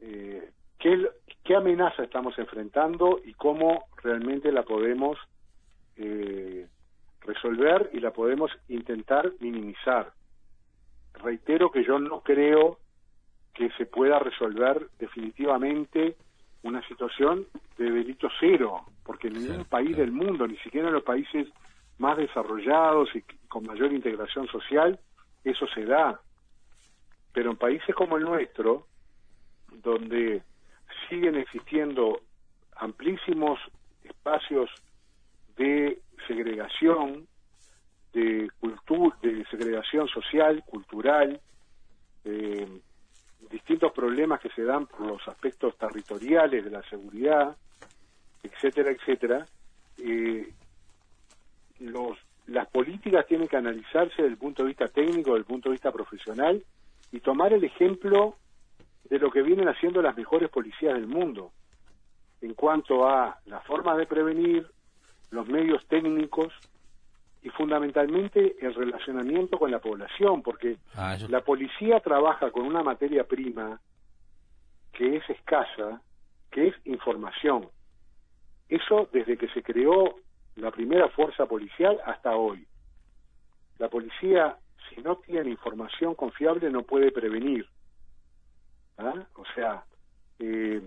eh, 0.00 0.50
¿qué, 0.82 1.08
qué 1.44 1.54
amenaza 1.54 2.02
estamos 2.02 2.36
enfrentando 2.38 3.20
y 3.24 3.34
cómo 3.34 3.84
realmente 4.02 4.50
la 4.50 4.64
podemos 4.64 5.16
eh, 5.96 6.66
resolver 7.20 7.90
y 7.92 8.00
la 8.00 8.12
podemos 8.12 8.50
intentar 8.68 9.32
minimizar. 9.38 10.12
Reitero 11.14 11.70
que 11.70 11.84
yo 11.84 12.00
no 12.00 12.22
creo 12.22 12.78
que 13.54 13.70
se 13.78 13.86
pueda 13.86 14.18
resolver 14.18 14.88
definitivamente 14.98 16.16
una 16.62 16.86
situación 16.88 17.46
de 17.78 17.90
delito 17.90 18.28
cero, 18.40 18.80
porque 19.04 19.28
en 19.28 19.34
ningún 19.34 19.64
país 19.66 19.96
del 19.96 20.10
mundo, 20.10 20.48
ni 20.48 20.56
siquiera 20.58 20.88
en 20.88 20.94
los 20.94 21.04
países 21.04 21.46
más 21.98 22.16
desarrollados 22.16 23.08
y 23.14 23.22
con 23.46 23.64
mayor 23.64 23.92
integración 23.92 24.48
social, 24.48 24.98
eso 25.44 25.66
se 25.68 25.84
da. 25.84 26.20
Pero 27.32 27.50
en 27.52 27.56
países 27.56 27.94
como 27.94 28.16
el 28.16 28.24
nuestro, 28.24 28.86
donde 29.70 30.42
siguen 31.12 31.36
existiendo 31.36 32.22
amplísimos 32.76 33.58
espacios 34.02 34.70
de 35.58 36.00
segregación, 36.26 37.28
de 38.14 38.48
cultura, 38.58 39.14
de 39.20 39.44
segregación 39.50 40.08
social, 40.08 40.64
cultural, 40.64 41.38
eh, 42.24 42.66
distintos 43.50 43.92
problemas 43.92 44.40
que 44.40 44.48
se 44.50 44.62
dan 44.62 44.86
por 44.86 45.02
los 45.02 45.28
aspectos 45.28 45.76
territoriales 45.76 46.64
de 46.64 46.70
la 46.70 46.82
seguridad, 46.88 47.58
etcétera, 48.42 48.92
etcétera. 48.92 49.46
Eh, 49.98 50.50
los, 51.80 52.16
las 52.46 52.68
políticas 52.68 53.26
tienen 53.26 53.48
que 53.48 53.58
analizarse 53.58 54.14
desde 54.16 54.28
el 54.28 54.38
punto 54.38 54.62
de 54.62 54.68
vista 54.68 54.88
técnico, 54.88 55.32
desde 55.32 55.40
el 55.40 55.44
punto 55.44 55.68
de 55.68 55.74
vista 55.74 55.92
profesional, 55.92 56.64
y 57.10 57.20
tomar 57.20 57.52
el 57.52 57.64
ejemplo 57.64 58.36
de 59.04 59.18
lo 59.18 59.30
que 59.30 59.42
vienen 59.42 59.68
haciendo 59.68 60.00
las 60.02 60.16
mejores 60.16 60.48
policías 60.50 60.94
del 60.94 61.06
mundo 61.06 61.52
en 62.42 62.54
cuanto 62.54 63.08
a 63.08 63.38
las 63.46 63.64
formas 63.64 63.96
de 63.96 64.06
prevenir, 64.06 64.66
los 65.30 65.46
medios 65.46 65.86
técnicos 65.86 66.52
y 67.42 67.48
fundamentalmente 67.50 68.56
el 68.60 68.74
relacionamiento 68.74 69.58
con 69.58 69.70
la 69.70 69.78
población, 69.78 70.42
porque 70.42 70.76
ah, 70.94 71.16
la 71.28 71.40
policía 71.40 72.00
trabaja 72.00 72.50
con 72.50 72.66
una 72.66 72.82
materia 72.82 73.24
prima 73.24 73.80
que 74.92 75.16
es 75.16 75.30
escasa, 75.30 76.02
que 76.50 76.68
es 76.68 76.74
información. 76.84 77.68
Eso 78.68 79.08
desde 79.12 79.36
que 79.36 79.48
se 79.48 79.62
creó 79.62 80.16
la 80.56 80.70
primera 80.70 81.08
fuerza 81.08 81.46
policial 81.46 81.98
hasta 82.04 82.36
hoy. 82.36 82.66
La 83.78 83.88
policía, 83.88 84.56
si 84.88 85.00
no 85.00 85.16
tiene 85.16 85.50
información 85.50 86.14
confiable, 86.14 86.70
no 86.70 86.82
puede 86.82 87.10
prevenir. 87.10 87.66
¿Ah? 88.98 89.26
O 89.34 89.44
sea, 89.54 89.84
eh, 90.38 90.82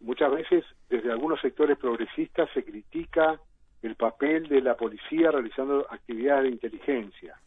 muchas 0.00 0.30
veces 0.32 0.64
desde 0.88 1.10
algunos 1.10 1.40
sectores 1.40 1.78
progresistas 1.78 2.48
se 2.52 2.64
critica 2.64 3.40
el 3.82 3.94
papel 3.94 4.48
de 4.48 4.60
la 4.60 4.76
policía 4.76 5.30
realizando 5.30 5.86
actividades 5.90 6.44
de 6.44 6.50
inteligencia. 6.50 7.38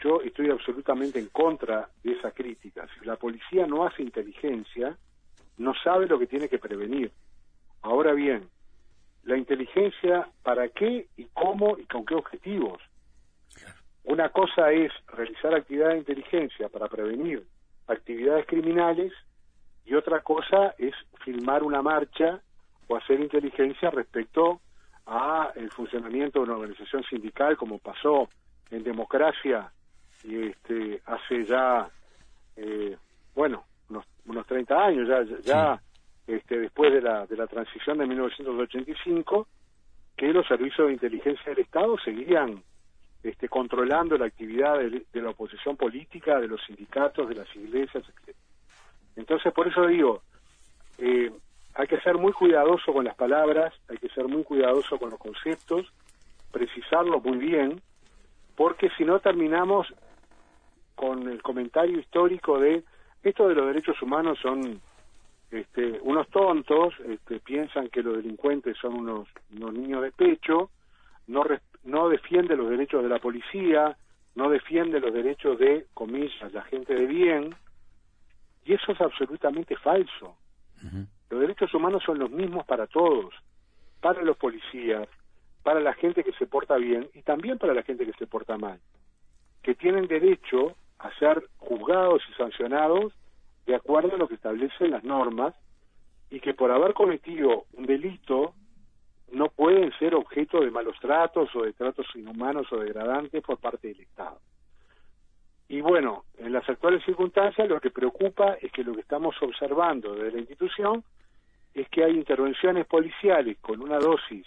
Yo 0.00 0.20
estoy 0.22 0.50
absolutamente 0.50 1.18
en 1.18 1.28
contra 1.28 1.88
de 2.04 2.12
esa 2.12 2.30
crítica. 2.30 2.86
Si 2.98 3.04
la 3.04 3.16
policía 3.16 3.66
no 3.66 3.84
hace 3.84 4.02
inteligencia, 4.02 4.96
no 5.56 5.74
sabe 5.82 6.06
lo 6.06 6.18
que 6.18 6.28
tiene 6.28 6.48
que 6.48 6.58
prevenir. 6.58 7.10
Ahora 7.82 8.12
bien, 8.12 8.48
la 9.24 9.36
inteligencia, 9.36 10.28
¿para 10.42 10.68
qué 10.68 11.08
y 11.16 11.24
cómo 11.34 11.76
y 11.78 11.84
con 11.86 12.06
qué 12.06 12.14
objetivos? 12.14 12.80
Una 14.04 14.30
cosa 14.30 14.70
es 14.70 14.92
realizar 15.08 15.54
actividades 15.54 15.94
de 15.94 15.98
inteligencia 15.98 16.68
para 16.68 16.86
prevenir 16.86 17.44
actividades 17.88 18.46
criminales 18.46 19.12
y 19.84 19.94
otra 19.94 20.20
cosa 20.20 20.74
es 20.78 20.94
filmar 21.24 21.62
una 21.62 21.82
marcha 21.82 22.40
o 22.86 22.96
hacer 22.96 23.20
inteligencia 23.20 23.90
respecto 23.90 24.60
a 25.06 25.50
el 25.56 25.70
funcionamiento 25.70 26.38
de 26.38 26.44
una 26.44 26.56
organización 26.58 27.02
sindical 27.04 27.56
como 27.56 27.78
pasó 27.78 28.28
en 28.70 28.84
democracia 28.84 29.72
y 30.22 30.48
este 30.48 31.00
hace 31.06 31.44
ya 31.44 31.88
eh, 32.56 32.96
bueno 33.34 33.64
unos, 33.88 34.04
unos 34.26 34.46
30 34.46 34.84
años 34.84 35.08
ya 35.08 35.22
ya 35.40 35.80
este, 36.26 36.58
después 36.58 36.92
de 36.92 37.00
la 37.00 37.26
de 37.26 37.36
la 37.36 37.46
transición 37.46 37.98
de 37.98 38.06
1985 38.06 39.46
que 40.16 40.32
los 40.32 40.46
servicios 40.46 40.88
de 40.88 40.94
inteligencia 40.94 41.54
del 41.54 41.60
Estado 41.60 41.96
seguían 42.04 42.62
este, 43.28 43.48
controlando 43.48 44.16
la 44.16 44.26
actividad 44.26 44.78
de, 44.78 45.04
la 45.20 45.30
oposición 45.30 45.76
política, 45.76 46.40
de 46.40 46.48
los 46.48 46.62
sindicatos, 46.64 47.28
de 47.28 47.34
las 47.34 47.56
iglesias, 47.56 48.04
etc. 48.04 48.36
Entonces, 49.16 49.52
por 49.52 49.68
eso 49.68 49.86
digo, 49.86 50.22
eh, 50.98 51.30
hay 51.74 51.86
que 51.86 52.00
ser 52.00 52.16
muy 52.16 52.32
cuidadoso 52.32 52.92
con 52.92 53.04
las 53.04 53.14
palabras, 53.14 53.74
hay 53.88 53.98
que 53.98 54.08
ser 54.08 54.26
muy 54.28 54.44
cuidadoso 54.44 54.98
con 54.98 55.10
los 55.10 55.18
conceptos, 55.18 55.86
precisarlo 56.50 57.20
muy 57.20 57.38
bien, 57.38 57.80
porque 58.56 58.90
si 58.96 59.04
no 59.04 59.20
terminamos 59.20 59.86
con 60.94 61.28
el 61.28 61.42
comentario 61.42 61.98
histórico 61.98 62.58
de 62.58 62.82
esto 63.22 63.48
de 63.48 63.54
los 63.54 63.66
derechos 63.66 64.00
humanos 64.02 64.38
son 64.40 64.80
este, 65.50 66.00
unos 66.02 66.28
tontos, 66.28 66.94
este, 67.06 67.40
piensan 67.40 67.88
que 67.88 68.02
los 68.02 68.16
delincuentes 68.16 68.76
son 68.78 68.94
unos, 68.94 69.28
unos 69.52 69.74
niños 69.74 70.02
de 70.02 70.12
pecho, 70.12 70.70
no, 71.26 71.44
no 71.88 72.08
defiende 72.08 72.54
los 72.54 72.68
derechos 72.68 73.02
de 73.02 73.08
la 73.08 73.18
policía, 73.18 73.96
no 74.34 74.50
defiende 74.50 75.00
los 75.00 75.12
derechos 75.12 75.58
de, 75.58 75.86
comillas, 75.94 76.52
la 76.52 76.62
gente 76.62 76.94
de 76.94 77.06
bien, 77.06 77.54
y 78.64 78.74
eso 78.74 78.92
es 78.92 79.00
absolutamente 79.00 79.74
falso. 79.76 80.36
Los 81.30 81.40
derechos 81.40 81.72
humanos 81.74 82.02
son 82.04 82.18
los 82.18 82.30
mismos 82.30 82.66
para 82.66 82.86
todos, 82.86 83.34
para 84.00 84.22
los 84.22 84.36
policías, 84.36 85.08
para 85.62 85.80
la 85.80 85.94
gente 85.94 86.22
que 86.22 86.32
se 86.32 86.46
porta 86.46 86.76
bien 86.76 87.08
y 87.14 87.22
también 87.22 87.58
para 87.58 87.74
la 87.74 87.82
gente 87.82 88.04
que 88.04 88.12
se 88.12 88.26
porta 88.26 88.58
mal, 88.58 88.78
que 89.62 89.74
tienen 89.74 90.06
derecho 90.06 90.76
a 90.98 91.10
ser 91.18 91.42
juzgados 91.56 92.22
y 92.30 92.34
sancionados 92.34 93.14
de 93.66 93.74
acuerdo 93.74 94.14
a 94.14 94.18
lo 94.18 94.28
que 94.28 94.34
establecen 94.34 94.90
las 94.90 95.04
normas 95.04 95.54
y 96.30 96.40
que 96.40 96.54
por 96.54 96.70
haber 96.70 96.92
cometido 96.92 97.64
un 97.72 97.86
delito 97.86 98.54
no 99.32 99.48
pueden 99.48 99.92
ser 99.98 100.14
objeto 100.14 100.60
de 100.60 100.70
malos 100.70 100.96
tratos 101.00 101.54
o 101.54 101.62
de 101.62 101.72
tratos 101.72 102.06
inhumanos 102.14 102.72
o 102.72 102.78
degradantes 102.78 103.42
por 103.42 103.58
parte 103.58 103.88
del 103.88 104.00
Estado. 104.00 104.38
Y 105.68 105.82
bueno, 105.82 106.24
en 106.38 106.52
las 106.52 106.68
actuales 106.68 107.04
circunstancias 107.04 107.68
lo 107.68 107.80
que 107.80 107.90
preocupa 107.90 108.54
es 108.54 108.72
que 108.72 108.82
lo 108.82 108.94
que 108.94 109.02
estamos 109.02 109.34
observando 109.42 110.14
desde 110.14 110.32
la 110.32 110.38
institución 110.38 111.04
es 111.74 111.88
que 111.90 112.04
hay 112.04 112.12
intervenciones 112.12 112.86
policiales 112.86 113.58
con 113.60 113.82
una 113.82 113.98
dosis 113.98 114.46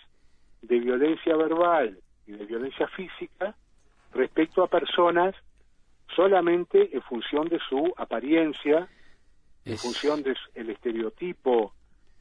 de 0.62 0.80
violencia 0.80 1.36
verbal 1.36 2.00
y 2.26 2.32
de 2.32 2.46
violencia 2.46 2.88
física 2.88 3.56
respecto 4.14 4.64
a 4.64 4.68
personas 4.68 5.36
solamente 6.16 6.96
en 6.96 7.02
función 7.04 7.48
de 7.48 7.60
su 7.70 7.94
apariencia, 7.98 8.88
en 9.64 9.78
función 9.78 10.24
del 10.24 10.70
estereotipo 10.70 11.74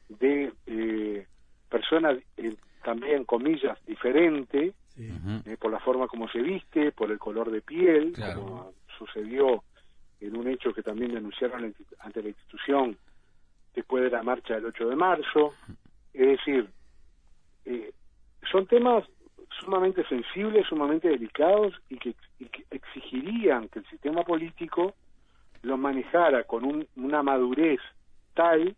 de 0.07 0.53
eh, 0.67 1.27
persona 1.71 2.15
eh, 2.37 2.55
también, 2.83 3.23
comillas, 3.25 3.77
diferente, 3.87 4.73
eh, 4.97 5.57
por 5.59 5.71
la 5.71 5.79
forma 5.79 6.07
como 6.07 6.27
se 6.27 6.41
viste, 6.41 6.91
por 6.91 7.09
el 7.09 7.17
color 7.17 7.49
de 7.49 7.61
piel, 7.61 8.13
como 8.35 8.73
sucedió 8.97 9.63
en 10.19 10.37
un 10.37 10.47
hecho 10.47 10.73
que 10.73 10.83
también 10.83 11.15
denunciaron 11.15 11.73
ante 11.99 12.21
la 12.21 12.29
institución 12.29 12.97
después 13.73 14.03
de 14.03 14.11
la 14.11 14.21
marcha 14.21 14.55
del 14.55 14.65
8 14.65 14.89
de 14.89 14.95
marzo. 14.95 15.53
Es 16.13 16.27
decir, 16.27 16.69
eh, 17.65 17.91
son 18.51 18.67
temas 18.67 19.05
sumamente 19.59 20.05
sensibles, 20.07 20.67
sumamente 20.67 21.09
delicados 21.09 21.73
y 21.89 21.97
que, 21.97 22.15
exigirían 22.69 23.69
que 23.69 23.79
el 23.79 23.85
sistema 23.87 24.23
político 24.23 24.93
los 25.63 25.79
manejara 25.79 26.43
con 26.43 26.87
una 26.95 27.23
madurez 27.23 27.79
tal 28.33 28.75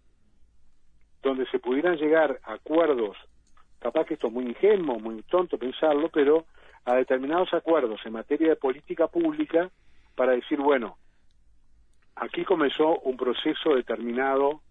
donde 1.23 1.47
se 1.47 1.59
pudieran 1.59 1.95
llegar 1.95 2.39
a 2.43 2.53
acuerdos, 2.53 3.17
capaz 3.79 4.05
que 4.05 4.15
esto 4.15 4.27
es 4.27 4.33
muy 4.33 4.45
ingenuo, 4.45 4.99
muy 4.99 5.23
tonto 5.23 5.57
pensarlo, 5.57 6.09
pero 6.09 6.45
a 6.85 6.95
determinados 6.95 7.53
acuerdos 7.53 8.01
en 8.05 8.13
materia 8.13 8.49
de 8.49 8.55
política 8.57 9.07
pública 9.07 9.71
para 10.15 10.33
decir, 10.33 10.59
bueno, 10.59 10.97
aquí 12.15 12.43
comenzó 12.43 12.99
un 12.99 13.17
proceso 13.17 13.75
determinado 13.75 14.61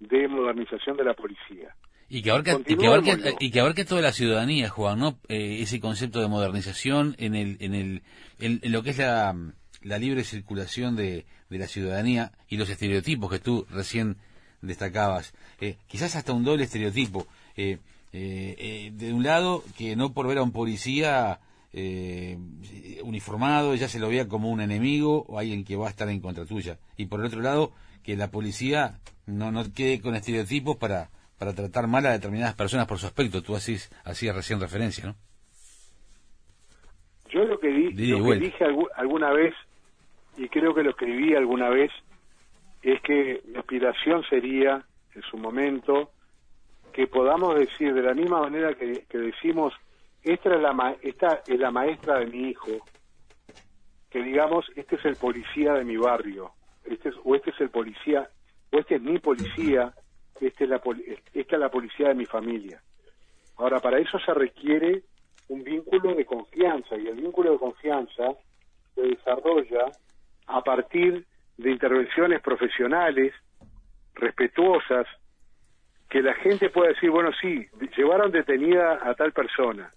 de 0.00 0.28
modernización 0.28 0.96
de 0.96 1.04
la 1.04 1.14
policía. 1.14 1.74
Y 2.08 2.22
que 2.22 2.30
abarque, 2.30 2.56
y 2.66 2.76
que 2.76 2.86
abarque, 2.86 3.36
y 3.40 3.50
que 3.50 3.84
toda 3.84 4.02
la 4.02 4.12
ciudadanía, 4.12 4.68
Juan, 4.68 4.98
¿no? 4.98 5.18
Eh, 5.28 5.62
ese 5.62 5.80
concepto 5.80 6.20
de 6.20 6.28
modernización 6.28 7.14
en, 7.18 7.34
el, 7.34 7.56
en, 7.60 7.74
el, 7.74 8.02
en, 8.38 8.60
lo 8.70 8.82
que 8.82 8.90
es 8.90 8.98
la, 8.98 9.34
la 9.82 9.98
libre 9.98 10.22
circulación 10.22 10.96
de, 10.96 11.24
de, 11.48 11.58
la 11.58 11.66
ciudadanía 11.66 12.32
y 12.48 12.58
los 12.58 12.68
estereotipos 12.68 13.30
que 13.30 13.38
tú 13.38 13.66
recién 13.70 14.18
destacabas. 14.66 15.34
Eh, 15.60 15.76
quizás 15.86 16.16
hasta 16.16 16.32
un 16.32 16.44
doble 16.44 16.64
estereotipo. 16.64 17.26
Eh, 17.56 17.78
de 18.12 19.12
un 19.12 19.24
lado, 19.24 19.64
que 19.76 19.96
no 19.96 20.12
por 20.12 20.28
ver 20.28 20.38
a 20.38 20.42
un 20.42 20.52
policía 20.52 21.40
eh, 21.72 22.38
uniformado, 23.02 23.74
ya 23.74 23.88
se 23.88 23.98
lo 23.98 24.08
vea 24.08 24.28
como 24.28 24.50
un 24.50 24.60
enemigo 24.60 25.24
o 25.28 25.38
alguien 25.38 25.64
que 25.64 25.74
va 25.74 25.88
a 25.88 25.90
estar 25.90 26.08
en 26.08 26.20
contra 26.20 26.46
tuya. 26.46 26.78
Y 26.96 27.06
por 27.06 27.20
el 27.20 27.26
otro 27.26 27.40
lado, 27.40 27.72
que 28.04 28.16
la 28.16 28.30
policía 28.30 29.00
no, 29.26 29.50
no 29.50 29.64
quede 29.72 30.00
con 30.00 30.14
estereotipos 30.14 30.76
para, 30.76 31.10
para 31.38 31.52
tratar 31.52 31.88
mal 31.88 32.06
a 32.06 32.12
determinadas 32.12 32.54
personas 32.54 32.86
por 32.86 32.98
su 32.98 33.06
aspecto. 33.06 33.42
Tú 33.42 33.56
hacías, 33.56 33.90
hacías 34.04 34.36
recién 34.36 34.60
referencia, 34.60 35.06
¿no? 35.06 35.16
Yo 37.30 37.44
lo 37.44 37.58
que, 37.58 37.68
dije 37.68 38.64
alguna 38.96 39.32
vez, 39.32 39.52
y 40.36 40.48
creo 40.48 40.72
que 40.72 40.84
lo 40.84 40.90
escribí 40.90 41.34
alguna 41.34 41.68
vez, 41.68 41.90
es 42.92 43.00
que 43.02 43.42
mi 43.46 43.58
aspiración 43.58 44.22
sería, 44.28 44.84
en 45.14 45.22
su 45.22 45.36
momento, 45.36 46.10
que 46.92 47.06
podamos 47.06 47.58
decir 47.58 47.92
de 47.94 48.02
la 48.02 48.14
misma 48.14 48.40
manera 48.40 48.74
que 48.74 49.18
decimos 49.18 49.74
esta 50.24 50.54
es 50.54 50.60
la, 50.62 50.96
esta 51.02 51.42
es 51.46 51.60
la 51.60 51.70
maestra 51.70 52.18
de 52.20 52.26
mi 52.26 52.48
hijo, 52.48 52.70
que 54.08 54.22
digamos, 54.22 54.64
este 54.74 54.96
es 54.96 55.04
el 55.04 55.16
policía 55.16 55.74
de 55.74 55.84
mi 55.84 55.98
barrio, 55.98 56.52
este 56.82 57.10
es, 57.10 57.14
o 57.22 57.34
este 57.34 57.50
es 57.50 57.60
el 57.60 57.68
policía, 57.68 58.30
o 58.72 58.78
este 58.78 58.94
es 58.94 59.02
mi 59.02 59.18
policía, 59.18 59.92
este 60.40 60.64
es 60.64 60.70
la, 60.70 60.80
esta 61.34 61.56
es 61.56 61.60
la 61.60 61.70
policía 61.70 62.08
de 62.08 62.14
mi 62.14 62.24
familia. 62.24 62.80
Ahora, 63.56 63.80
para 63.80 63.98
eso 63.98 64.18
se 64.18 64.32
requiere 64.32 65.02
un 65.48 65.62
vínculo 65.62 66.14
de 66.14 66.24
confianza, 66.24 66.96
y 66.96 67.06
el 67.06 67.16
vínculo 67.16 67.52
de 67.52 67.58
confianza 67.58 68.34
se 68.94 69.02
desarrolla 69.02 69.92
a 70.46 70.62
partir 70.62 71.26
de 71.56 71.70
intervenciones 71.70 72.40
profesionales, 72.40 73.32
respetuosas, 74.14 75.06
que 76.08 76.22
la 76.22 76.34
gente 76.34 76.70
pueda 76.70 76.88
decir, 76.88 77.10
bueno, 77.10 77.30
sí, 77.40 77.66
llevaron 77.96 78.30
detenida 78.30 79.00
a 79.02 79.14
tal 79.14 79.32
persona, 79.32 79.92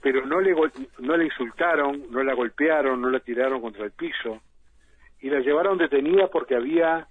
pero 0.00 0.24
no 0.24 0.40
le, 0.40 0.54
no 0.98 1.16
le 1.16 1.24
insultaron, 1.24 2.10
no 2.10 2.22
la 2.22 2.34
golpearon, 2.34 3.00
no 3.00 3.10
la 3.10 3.20
tiraron 3.20 3.60
contra 3.60 3.84
el 3.84 3.92
piso 3.92 4.40
y 5.20 5.30
la 5.30 5.40
llevaron 5.40 5.78
detenida 5.78 6.28
porque 6.28 6.54
había 6.54 7.06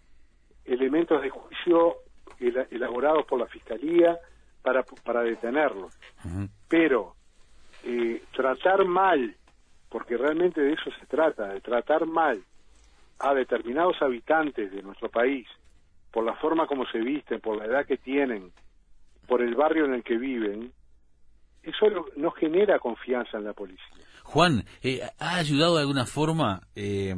elementos 0.66 1.22
de 1.22 1.30
juicio 1.30 1.98
elaborados 2.40 3.26
por 3.26 3.40
la 3.40 3.48
fiscalía 3.48 4.18
para, 4.62 4.84
para 5.04 5.22
detenerlo. 5.22 5.90
Pero 6.68 7.16
eh, 7.84 8.24
tratar 8.36 8.86
mal, 8.86 9.36
porque 9.90 10.18
realmente 10.18 10.62
de 10.62 10.74
eso 10.74 10.90
se 11.00 11.06
trata, 11.06 11.50
de 11.50 11.62
tratar 11.62 12.06
mal 12.06 12.42
a 13.20 13.34
determinados 13.34 14.02
habitantes 14.02 14.72
de 14.72 14.82
nuestro 14.82 15.10
país, 15.10 15.48
por 16.12 16.24
la 16.24 16.36
forma 16.36 16.68
como 16.68 16.86
se 16.88 17.00
visten, 17.00 17.40
por 17.42 17.58
la 17.58 17.66
edad 17.66 17.86
que 17.86 17.98
tienen, 17.98 18.52
por 19.28 19.42
el 19.42 19.56
barrio 19.56 19.86
en 19.86 19.94
el 19.94 20.04
que 20.04 20.18
viven, 20.18 20.72
eso 21.64 21.86
no 22.16 22.32
genera 22.32 22.80
confianza 22.80 23.38
en 23.38 23.44
la 23.44 23.54
policía. 23.54 23.84
Juan, 24.24 24.66
eh, 24.82 25.02
¿ha 25.20 25.36
ayudado 25.36 25.76
de 25.76 25.82
alguna 25.82 26.06
forma 26.06 26.62
eh, 26.76 27.14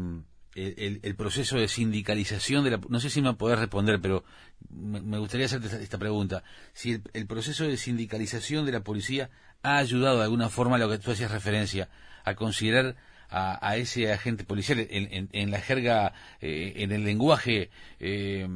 el, 0.56 1.16
proceso 1.16 1.58
de 1.58 1.68
sindicalización 1.68 2.64
de 2.64 2.72
la... 2.72 2.80
No 2.90 3.00
sé 3.00 3.10
si 3.10 3.22
me 3.22 3.34
podés 3.34 3.60
responder, 3.60 4.00
pero 4.02 4.24
me, 4.70 5.18
gustaría 5.18 5.46
hacerte 5.46 5.68
esta, 5.82 5.98
pregunta. 5.98 6.44
Si 6.74 7.02
el, 7.14 7.28
proceso 7.28 7.64
de 7.64 7.78
sindicalización 7.78 8.66
de 8.66 8.72
la 8.72 8.82
policía 8.82 9.30
ha 9.64 9.78
ayudado 9.78 10.18
de 10.18 10.24
alguna 10.26 10.50
forma 10.50 10.76
a 10.76 10.80
lo 10.80 10.90
que 10.90 10.98
tú 10.98 11.12
hacías 11.12 11.32
referencia, 11.32 11.90
a 12.26 12.36
considerar 12.36 12.96
a, 13.32 13.78
ese 13.78 14.12
agente 14.12 14.44
policial 14.44 14.80
en, 14.90 15.52
la 15.52 15.60
jerga, 15.60 16.14
eh, 16.42 16.74
en 16.78 16.92
el 16.92 17.04
lenguaje 17.04 17.70
eh, 18.00 18.48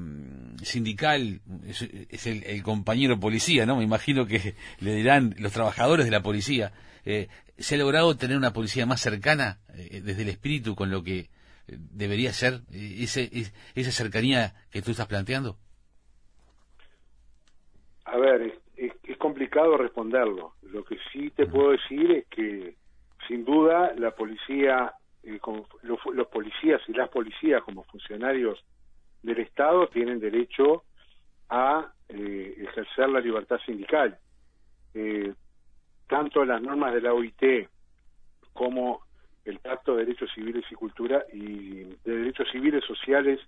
sindical, 0.64 1.42
es, 1.68 2.28
el, 2.28 2.64
compañero 2.64 3.20
policía, 3.20 3.66
¿no? 3.66 3.78
Me 3.78 3.84
imagino 3.84 4.26
que 4.26 4.56
le 4.80 4.96
dirán 4.96 5.36
los 5.38 5.52
trabajadores 5.52 6.06
de 6.06 6.12
la 6.12 6.24
policía. 6.24 6.72
Eh, 7.06 7.28
¿Se 7.58 7.76
ha 7.76 7.78
logrado 7.78 8.18
tener 8.18 8.38
una 8.38 8.54
policía 8.54 8.86
más 8.86 9.02
cercana 9.02 9.60
desde 9.68 10.24
el 10.24 10.30
espíritu 10.30 10.76
con 10.76 10.90
lo 10.90 11.04
que 11.04 11.30
debería 11.68 12.34
ser 12.34 12.62
ese, 12.72 13.30
esa 13.76 13.92
cercanía 13.92 14.56
que 14.72 14.82
tú 14.82 14.92
estás 14.92 15.08
planteando? 15.08 15.58
A 18.06 18.18
ver, 18.18 18.60
es, 18.76 18.92
es 19.04 19.18
complicado 19.18 19.78
responderlo. 19.78 20.56
Lo 20.64 20.84
que 20.84 20.98
sí 21.12 21.30
te 21.30 21.46
puedo 21.46 21.72
decir 21.72 22.12
es 22.12 22.26
que 22.28 22.76
sin 23.28 23.46
duda 23.46 23.94
la 23.98 24.12
policía, 24.12 24.94
eh, 25.24 25.40
los, 25.84 26.28
policías 26.28 26.82
y 26.88 26.94
las 26.94 27.10
policías 27.10 27.62
como 27.64 27.84
funcionarios 27.84 28.64
del 29.22 29.40
Estado 29.40 29.88
tienen 29.88 30.20
derecho 30.20 30.84
a 31.50 31.92
eh, 32.10 32.56
ejercer 32.58 33.10
la 33.10 33.20
libertad 33.20 33.60
sindical. 33.66 34.18
Eh, 34.94 35.34
tanto 36.08 36.46
las 36.46 36.62
normas 36.62 36.94
de 36.94 37.02
la 37.02 37.14
OIT 37.14 37.68
como 38.54 39.02
el 39.46 39.60
Pacto 39.60 39.96
de 39.96 40.06
Derechos 40.06 40.30
Civiles 40.34 40.66
y 40.70 40.76
Cultura 40.76 41.26
y 41.34 41.84
de 42.04 42.18
Derechos 42.18 42.48
Civiles, 42.52 42.84
Sociales 42.86 43.40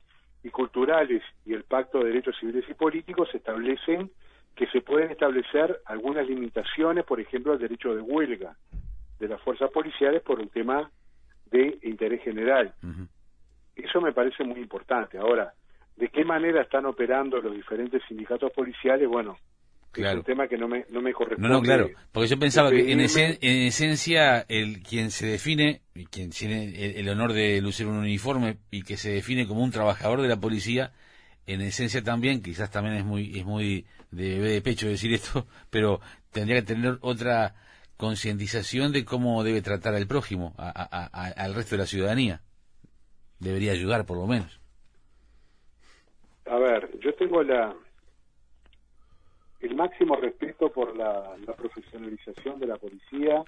y 0.44 0.50
Culturales 0.50 1.22
y 1.46 1.54
el 1.54 1.64
Pacto 1.64 2.00
de 2.00 2.06
Derechos 2.06 2.36
Civiles 2.40 2.66
y 2.70 2.74
Políticos 2.74 3.30
establecen 3.34 4.12
que 4.56 4.68
se 4.68 4.82
pueden 4.82 5.12
establecer 5.12 5.82
algunas 5.86 6.28
limitaciones, 6.28 7.04
por 7.04 7.20
ejemplo, 7.20 7.54
al 7.54 7.60
derecho 7.60 7.94
de 7.94 8.02
huelga 8.02 8.56
de 9.28 9.34
las 9.34 9.42
fuerzas 9.42 9.72
policiales 9.72 10.22
por 10.22 10.40
un 10.40 10.50
tema 10.50 10.90
de 11.52 11.80
interés 11.84 12.24
general. 12.24 12.74
Eso 13.76 14.02
me 14.02 14.14
parece 14.14 14.44
muy 14.44 14.60
importante. 14.60 15.18
Ahora, 15.18 15.54
¿de 15.96 16.10
qué 16.10 16.24
manera 16.24 16.62
están 16.62 16.86
operando 16.86 17.40
los 17.40 17.54
diferentes 17.54 18.02
sindicatos 18.08 18.52
policiales? 18.52 19.08
Bueno, 19.08 19.38
es 19.96 20.14
un 20.14 20.24
tema 20.24 20.48
que 20.48 20.58
no 20.58 20.68
me, 20.68 20.86
no 20.90 21.02
me 21.02 21.14
corresponde. 21.14 21.48
No, 21.48 21.56
no, 21.56 21.62
claro, 21.62 21.90
porque 22.12 22.30
yo 22.30 22.38
pensaba 22.38 22.70
que 22.70 22.92
en, 22.92 23.00
esencia 23.00 24.46
el 24.48 24.82
quien 24.82 25.12
se 25.12 25.26
define, 25.28 25.82
quien 26.12 26.30
tiene 26.32 27.00
el, 27.00 27.08
honor 27.10 27.34
de 27.34 27.62
lucir 27.62 27.88
un 27.88 27.98
uniforme 27.98 28.58
y 28.72 28.84
que 28.84 28.98
se 28.98 29.12
define 29.12 29.48
como 29.48 29.64
un 29.64 29.72
trabajador 29.72 30.22
de 30.22 30.28
la 30.28 30.40
policía, 30.40 30.92
en 31.48 31.62
esencia 31.62 32.04
también, 32.04 32.42
quizás 32.42 32.72
también 32.72 32.96
es 32.96 33.06
muy 33.06 33.40
es 33.40 33.46
muy 33.46 33.86
de, 34.12 34.40
de 34.40 34.62
pecho 34.62 34.88
decir 34.88 35.14
esto, 35.14 35.48
pero 35.70 36.00
tendría 36.32 36.58
que 36.58 36.68
tener 36.74 36.98
otra 37.02 37.56
concientización 37.98 38.92
de 38.92 39.06
cómo 39.06 39.44
debe 39.44 39.62
tratar 39.62 39.96
al 39.96 40.08
prójimo, 40.08 40.54
al 40.58 41.54
resto 41.56 41.76
de 41.76 41.82
la 41.82 41.88
ciudadanía. 41.88 42.42
Debería 43.40 43.72
ayudar, 43.72 44.06
por 44.06 44.18
lo 44.18 44.28
menos. 44.28 44.60
A 46.46 46.58
ver, 46.58 47.00
yo 47.00 47.14
tengo 47.16 47.44
la 47.44 47.76
el 49.66 49.76
máximo 49.76 50.16
respeto 50.16 50.70
por 50.70 50.96
la, 50.96 51.36
profesionalización 51.58 52.60
de 52.60 52.68
la 52.68 52.78
policía. 52.78 53.44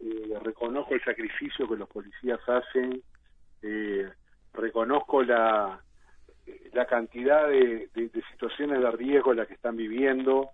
Eh, 0.00 0.38
reconozco 0.42 0.94
el 0.94 1.04
sacrificio 1.04 1.68
que 1.68 1.76
los 1.76 1.88
policías 1.88 2.40
hacen. 2.48 3.02
Eh, 3.62 4.08
reconozco 4.54 5.22
la, 5.22 5.80
la 6.72 6.86
cantidad 6.86 7.48
de, 7.48 7.88
de, 7.94 8.10
situaciones 8.32 8.80
de 8.80 8.90
riesgo 8.92 9.32
en 9.32 9.38
las 9.38 9.48
que 9.48 9.54
están 9.54 9.76
viviendo. 9.76 10.50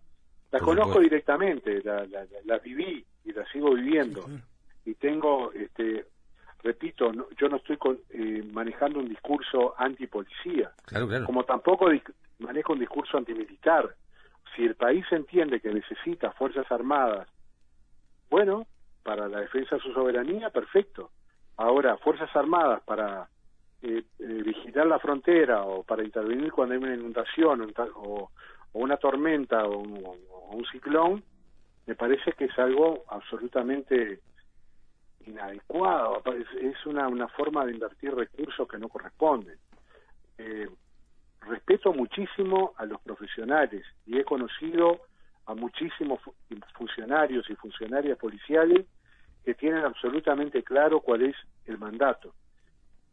Las 0.51 0.63
conozco 0.63 1.01
directamente, 1.01 1.83
las 1.83 2.09
la, 2.45 2.59
viví 2.59 3.05
y 3.25 3.33
la 3.33 3.45
sigo 3.53 3.75
viviendo. 3.75 4.25
Y 4.85 4.95
tengo, 4.95 5.53
este, 5.53 6.07
repito, 6.63 7.13
yo 7.37 7.49
no 7.49 7.57
estoy 7.57 7.79
eh, 8.11 8.43
manejando 8.53 9.01
un 9.01 9.09
discurso 9.09 9.75
antipolicía, 9.77 10.73
como 11.27 11.45
tampoco 11.45 11.91
manejo 12.39 12.73
un 12.73 12.79
discurso 12.79 13.19
antimilitar. 13.19 13.95
Si 14.57 14.65
el 14.65 14.75
país 14.75 15.05
entiende 15.11 15.61
que 15.61 15.73
necesita 15.73 16.33
fuerzas 16.33 16.71
armadas, 16.73 17.29
bueno, 18.31 18.67
para 19.03 19.29
la 19.29 19.41
defensa 19.41 19.77
de 19.77 19.83
su 19.83 19.93
soberanía, 19.93 20.51
perfecto. 20.51 21.11
Ahora, 21.57 21.97
fuerzas 21.99 22.35
armadas 22.35 22.83
para 22.85 23.29
eh, 23.81 24.03
eh, 24.19 24.43
vigilar 24.45 24.87
la 24.87 24.99
frontera 24.99 25.63
o 25.63 25.85
para 25.85 26.03
intervenir 26.03 26.53
cuando 26.53 26.75
hay 26.75 26.83
una 26.83 26.95
inundación 26.95 27.73
o, 27.95 28.31
una 28.73 28.97
tormenta 28.97 29.65
o 29.67 29.79
un 29.79 30.65
ciclón, 30.71 31.23
me 31.87 31.95
parece 31.95 32.33
que 32.33 32.45
es 32.45 32.59
algo 32.59 33.05
absolutamente 33.09 34.21
inadecuado, 35.27 36.23
es 36.61 36.87
una, 36.87 37.09
una 37.09 37.29
forma 37.29 37.65
de 37.65 37.73
invertir 37.73 38.15
recursos 38.15 38.69
que 38.69 38.79
no 38.79 38.89
corresponden. 38.89 39.57
Eh, 40.39 40.69
respeto 41.41 41.93
muchísimo 41.93 42.75
a 42.77 42.85
los 42.85 43.01
profesionales 43.01 43.85
y 44.07 44.19
he 44.19 44.25
conocido 44.25 45.01
a 45.47 45.55
muchísimos 45.55 46.21
funcionarios 46.75 47.49
y 47.49 47.55
funcionarias 47.55 48.19
policiales 48.19 48.87
que 49.45 49.55
tienen 49.55 49.85
absolutamente 49.85 50.63
claro 50.63 51.01
cuál 51.01 51.23
es 51.23 51.37
el 51.67 51.79
mandato, 51.79 52.35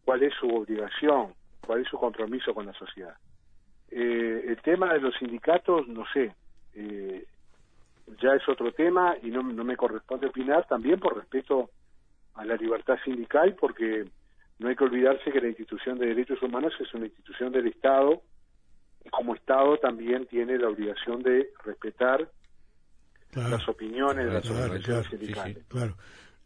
cuál 0.03 0.23
es 0.23 0.33
su 0.33 0.47
obligación, 0.47 1.33
cuál 1.65 1.81
es 1.81 1.87
su 1.87 1.97
compromiso 1.97 2.53
con 2.53 2.65
la 2.65 2.73
sociedad. 2.73 3.15
Eh, 3.91 4.45
el 4.47 4.61
tema 4.61 4.93
de 4.93 4.99
los 4.99 5.15
sindicatos, 5.17 5.87
no 5.87 6.03
sé, 6.13 6.33
eh, 6.73 7.25
ya 8.21 8.33
es 8.33 8.47
otro 8.47 8.71
tema 8.71 9.15
y 9.21 9.27
no, 9.27 9.41
no 9.41 9.63
me 9.63 9.77
corresponde 9.77 10.27
opinar 10.27 10.67
también 10.67 10.99
por 10.99 11.15
respeto 11.15 11.69
a 12.35 12.45
la 12.45 12.55
libertad 12.55 12.97
sindical 13.03 13.55
porque 13.59 14.05
no 14.59 14.69
hay 14.69 14.75
que 14.75 14.83
olvidarse 14.83 15.31
que 15.31 15.41
la 15.41 15.47
institución 15.47 15.97
de 15.97 16.07
derechos 16.07 16.41
humanos 16.41 16.73
es 16.79 16.93
una 16.93 17.05
institución 17.05 17.51
del 17.51 17.67
Estado 17.67 18.21
y 19.03 19.09
como 19.09 19.35
Estado 19.35 19.77
también 19.77 20.25
tiene 20.27 20.57
la 20.57 20.69
obligación 20.69 21.21
de 21.23 21.49
respetar 21.63 22.29
las 23.33 23.67
opiniones 23.67 24.25
de 24.25 24.33
las 24.33 24.49
organizaciones 24.49 25.07
sindicales. 25.07 25.57
claro. 25.67 25.95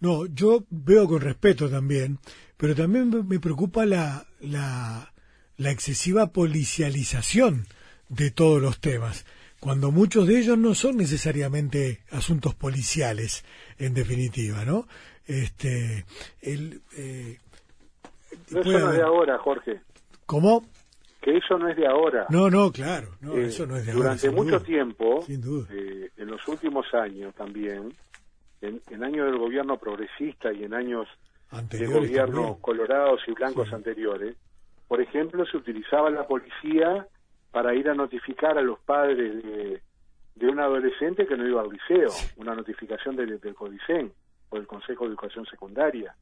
No, 0.01 0.25
yo 0.27 0.63
veo 0.69 1.07
con 1.07 1.19
respeto 1.19 1.69
también, 1.69 2.19
pero 2.55 2.73
también 2.73 3.27
me 3.27 3.39
preocupa 3.39 3.85
la, 3.85 4.25
la, 4.39 5.11
la 5.59 5.71
excesiva 5.71 6.27
policialización 6.27 7.65
de 8.07 8.31
todos 8.31 8.59
los 8.61 8.79
temas 8.79 9.25
cuando 9.59 9.91
muchos 9.91 10.25
de 10.25 10.39
ellos 10.39 10.57
no 10.57 10.73
son 10.73 10.95
necesariamente 10.95 11.99
asuntos 12.11 12.55
policiales, 12.55 13.43
en 13.77 13.93
definitiva, 13.93 14.63
¿no? 14.63 14.87
Este, 15.27 16.05
el, 16.41 16.81
eh, 16.97 17.37
eso 18.47 18.63
no 18.63 18.89
es 18.89 18.97
de 18.97 19.01
ahora, 19.01 19.37
Jorge. 19.37 19.81
¿Cómo? 20.25 20.63
Que 21.21 21.37
eso 21.37 21.57
no 21.57 21.67
es 21.67 21.75
de 21.75 21.85
ahora. 21.85 22.25
No, 22.29 22.49
no, 22.49 22.71
claro, 22.71 23.09
no, 23.19 23.35
eh, 23.35 23.47
eso 23.47 23.67
no 23.67 23.75
es 23.75 23.85
de 23.85 23.91
durante 23.91 24.27
ahora. 24.27 24.41
Durante 24.41 24.51
mucho 24.51 24.65
tiempo, 24.65 25.25
eh, 25.27 26.09
en 26.15 26.27
los 26.27 26.47
últimos 26.47 26.85
años 26.93 27.35
también, 27.35 27.93
en, 28.61 28.81
en, 28.89 29.03
años 29.03 29.25
del 29.25 29.37
gobierno 29.37 29.77
progresista 29.77 30.53
y 30.53 30.63
en 30.63 30.73
años 30.73 31.05
de 31.69 31.85
gobiernos 31.85 32.59
colorados 32.59 33.19
y 33.27 33.33
blancos 33.33 33.73
anteriores, 33.73 34.37
por 34.89 34.99
ejemplo, 35.01 35.45
se 35.45 35.55
utilizaba 35.55 36.09
la 36.09 36.27
policía 36.27 37.07
para 37.51 37.75
ir 37.75 37.87
a 37.89 37.93
notificar 37.93 38.57
a 38.57 38.61
los 38.63 38.79
padres 38.79 39.43
de, 39.43 39.81
un 40.47 40.59
adolescente 40.59 41.27
que 41.27 41.37
no 41.37 41.47
iba 41.47 41.61
al 41.61 41.69
liceo, 41.69 42.09
una 42.37 42.55
notificación 42.55 43.15
del, 43.15 43.39
del 43.39 43.53
CODICEN 43.53 44.11
o 44.49 44.55
del 44.55 44.65
Consejo 44.65 45.03
de 45.03 45.11
Educación 45.11 45.45
Secundaria. 45.45 46.15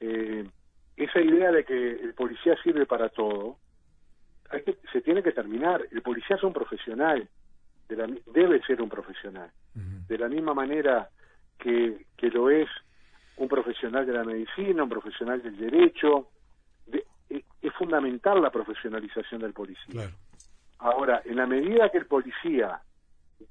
Eh, 0.00 0.48
esa 0.96 1.20
idea 1.20 1.52
de 1.52 1.64
que 1.64 1.90
el 1.90 2.14
policía 2.14 2.56
sirve 2.62 2.86
para 2.86 3.10
todo, 3.10 3.58
hay 4.48 4.62
que, 4.62 4.78
se 4.90 5.02
tiene 5.02 5.22
que 5.22 5.32
terminar. 5.32 5.86
El 5.90 6.00
policía 6.00 6.36
es 6.36 6.42
un 6.44 6.54
profesional, 6.54 7.28
debe 7.88 8.62
ser 8.62 8.80
un 8.80 8.88
profesional. 8.88 9.50
De 9.74 10.16
la 10.16 10.28
misma 10.28 10.54
manera 10.54 11.10
que, 11.58 12.06
que 12.16 12.30
lo 12.30 12.48
es 12.48 12.70
un 13.36 13.48
profesional 13.48 14.06
de 14.06 14.14
la 14.14 14.24
medicina, 14.24 14.82
un 14.82 14.88
profesional 14.88 15.42
del 15.42 15.58
derecho. 15.58 16.30
Es 17.28 17.72
fundamental 17.74 18.40
la 18.40 18.50
profesionalización 18.50 19.40
del 19.40 19.52
policía. 19.52 19.84
Claro. 19.90 20.12
Ahora, 20.78 21.22
en 21.24 21.36
la 21.36 21.46
medida 21.46 21.90
que 21.90 21.98
el 21.98 22.06
policía 22.06 22.80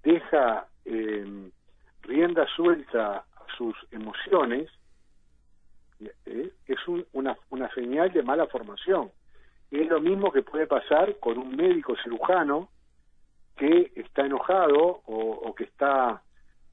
deja 0.03 0.67
eh, 0.85 1.51
rienda 2.01 2.47
suelta 2.55 3.17
a 3.17 3.57
sus 3.57 3.75
emociones, 3.91 4.69
eh, 6.25 6.51
es 6.67 6.77
una, 7.13 7.35
una 7.49 7.69
señal 7.73 8.11
de 8.11 8.23
mala 8.23 8.47
formación. 8.47 9.11
Es 9.71 9.87
lo 9.89 9.99
mismo 9.99 10.31
que 10.31 10.43
puede 10.43 10.67
pasar 10.67 11.17
con 11.19 11.37
un 11.37 11.55
médico 11.55 11.95
cirujano 12.03 12.69
que 13.55 13.91
está 13.95 14.25
enojado 14.25 15.01
o, 15.05 15.55
que 15.55 15.63
está 15.63 16.21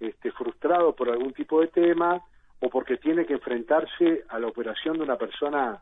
este, 0.00 0.32
frustrado 0.32 0.94
por 0.94 1.09
algún 1.09 1.32
tipo 1.32 1.61
de 1.61 1.68
tema 1.68 2.20
o 2.61 2.68
porque 2.68 2.96
tiene 2.96 3.24
que 3.24 3.34
enfrentarse 3.34 4.24
a 4.28 4.38
la 4.38 4.48
operación 4.48 4.98
de 4.98 5.05
una 5.05 5.16
persona 5.16 5.80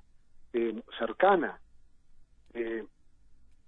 eh, 0.53 0.83
cercana. 0.99 1.61
Eh, 2.55 2.85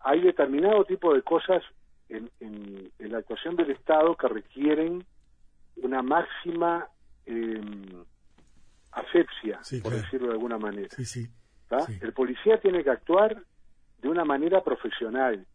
hay 0.00 0.20
determinado 0.20 0.84
tipo 0.84 1.14
de 1.14 1.22
cosas 1.22 1.62
en, 2.08 2.30
en, 2.40 2.90
la 2.98 3.18
actuación 3.18 3.56
del 3.56 3.70
Estado 3.70 4.16
que 4.16 4.28
requieren 4.28 5.04
una 5.76 6.02
máxima 6.02 6.88
eh, 7.26 7.60
asepsia, 8.92 9.60
por 9.82 9.92
decirlo 9.92 10.28
de 10.28 10.32
alguna 10.34 10.58
manera. 10.58 10.88
El 12.00 12.12
policía 12.12 12.60
tiene 12.60 12.82
que 12.84 12.90
actuar 12.90 13.42
de 14.00 14.08
una 14.08 14.24
manera 14.24 14.62
profesional. 14.62 15.46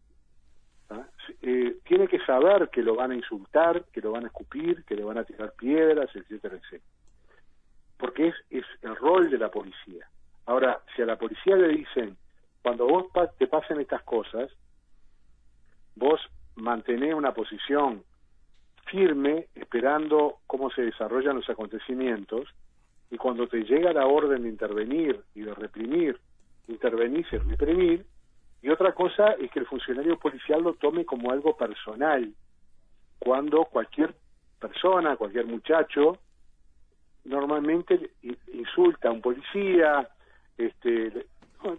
Eh, 1.42 1.78
tiene 1.84 2.08
que 2.08 2.18
saber 2.24 2.70
que 2.70 2.82
lo 2.82 2.96
van 2.96 3.10
a 3.10 3.14
insultar, 3.14 3.84
que 3.92 4.00
lo 4.00 4.12
van 4.12 4.24
a 4.24 4.28
escupir, 4.28 4.84
que 4.84 4.96
le 4.96 5.04
van 5.04 5.18
a 5.18 5.24
tirar 5.24 5.52
piedras, 5.52 6.08
etcétera, 6.14 6.56
etcétera. 6.56 6.92
Porque 7.98 8.28
es, 8.28 8.34
es 8.50 8.64
el 8.82 8.96
rol 8.96 9.30
de 9.30 9.38
la 9.38 9.50
policía. 9.50 10.08
Ahora, 10.48 10.80
si 10.96 11.02
a 11.02 11.04
la 11.04 11.16
policía 11.16 11.56
le 11.56 11.68
dicen, 11.68 12.16
cuando 12.62 12.86
vos 12.86 13.06
te 13.36 13.46
pasen 13.48 13.80
estas 13.80 14.02
cosas, 14.04 14.50
vos 15.94 16.18
mantenés 16.56 17.12
una 17.12 17.34
posición 17.34 18.02
firme 18.86 19.48
esperando 19.54 20.38
cómo 20.46 20.70
se 20.70 20.80
desarrollan 20.80 21.36
los 21.36 21.50
acontecimientos 21.50 22.48
y 23.10 23.18
cuando 23.18 23.46
te 23.46 23.62
llega 23.62 23.92
la 23.92 24.06
orden 24.06 24.44
de 24.44 24.48
intervenir 24.48 25.20
y 25.34 25.42
de 25.42 25.54
reprimir, 25.54 26.18
intervenir 26.66 27.26
y 27.30 27.36
reprimir, 27.36 28.06
y 28.62 28.70
otra 28.70 28.94
cosa 28.94 29.32
es 29.32 29.50
que 29.50 29.60
el 29.60 29.66
funcionario 29.66 30.18
policial 30.18 30.62
lo 30.62 30.72
tome 30.76 31.04
como 31.04 31.30
algo 31.30 31.58
personal, 31.58 32.32
cuando 33.18 33.66
cualquier 33.66 34.14
persona, 34.58 35.14
cualquier 35.16 35.44
muchacho, 35.44 36.16
normalmente 37.26 38.12
insulta 38.54 39.10
a 39.10 39.12
un 39.12 39.20
policía, 39.20 40.08
este, 40.58 41.26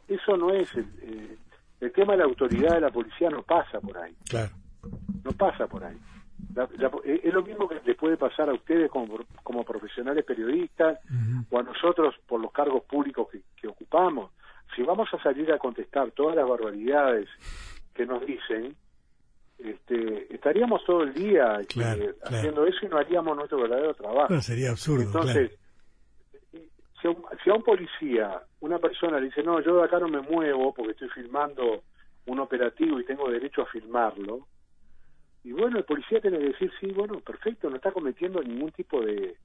eso 0.07 0.37
no 0.37 0.51
es 0.53 0.73
el, 0.75 0.85
eh, 1.01 1.37
el 1.81 1.91
tema 1.91 2.13
de 2.13 2.19
la 2.19 2.25
autoridad 2.25 2.75
de 2.75 2.81
la 2.81 2.91
policía 2.91 3.29
no 3.29 3.43
pasa 3.43 3.79
por 3.79 3.97
ahí. 3.97 4.15
Claro. 4.27 4.51
No 5.23 5.31
pasa 5.33 5.67
por 5.67 5.83
ahí. 5.83 5.97
Eh, 7.05 7.21
es 7.23 7.33
lo 7.33 7.43
mismo 7.43 7.67
que 7.67 7.79
les 7.85 7.95
puede 7.95 8.17
pasar 8.17 8.49
a 8.49 8.53
ustedes 8.53 8.89
como, 8.89 9.19
como 9.43 9.63
profesionales 9.63 10.25
periodistas 10.25 10.99
o 11.49 11.59
a 11.59 11.63
nosotros 11.63 12.15
por 12.27 12.41
los 12.41 12.51
cargos 12.51 12.83
públicos 12.83 13.27
que, 13.55 13.67
ocupamos. 13.67 14.31
Si 14.75 14.83
vamos 14.83 15.09
a 15.13 15.21
salir 15.21 15.51
a 15.51 15.57
contestar 15.57 16.11
todas 16.11 16.35
las 16.35 16.47
barbaridades 16.47 17.27
que 17.93 18.05
nos 18.05 18.25
dicen, 18.25 18.75
este, 19.57 20.33
estaríamos 20.33 20.83
todo 20.85 21.03
el 21.03 21.13
día 21.13 21.59
eh, 21.59 22.15
haciendo 22.23 22.65
eso 22.65 22.85
y 22.85 22.89
no 22.89 22.97
haríamos 22.97 23.35
nuestro 23.35 23.61
verdadero 23.61 23.93
trabajo. 23.93 24.41
sería 24.41 24.71
absurdo. 24.71 25.03
Entonces, 25.03 25.57
si, 27.01 27.07
a 27.07 27.11
un, 27.11 27.23
si 27.43 27.49
a 27.49 27.53
un 27.53 27.63
policía, 27.63 28.41
una 28.61 28.79
persona 28.79 29.19
le 29.19 29.27
dice, 29.27 29.43
no, 29.43 29.61
yo 29.61 29.77
de 29.77 29.83
acá 29.83 29.99
no 29.99 30.07
me 30.07 30.21
muevo 30.21 30.73
porque 30.73 30.91
estoy 30.91 31.09
filmando 31.09 31.83
un 32.25 32.39
operativo 32.39 32.99
y 32.99 33.05
tengo 33.05 33.29
derecho 33.29 33.61
a 33.63 33.65
filmarlo, 33.67 34.47
y 35.43 35.51
bueno, 35.51 35.77
el 35.77 35.85
policía 35.85 36.19
tiene 36.19 36.37
que 36.37 36.49
decir, 36.49 36.71
sí, 36.79 36.87
bueno, 36.91 37.19
perfecto, 37.21 37.69
no 37.69 37.77
está 37.77 37.91
cometiendo 37.91 38.41
ningún 38.41 38.71
tipo 38.71 39.01
de, 39.01 39.37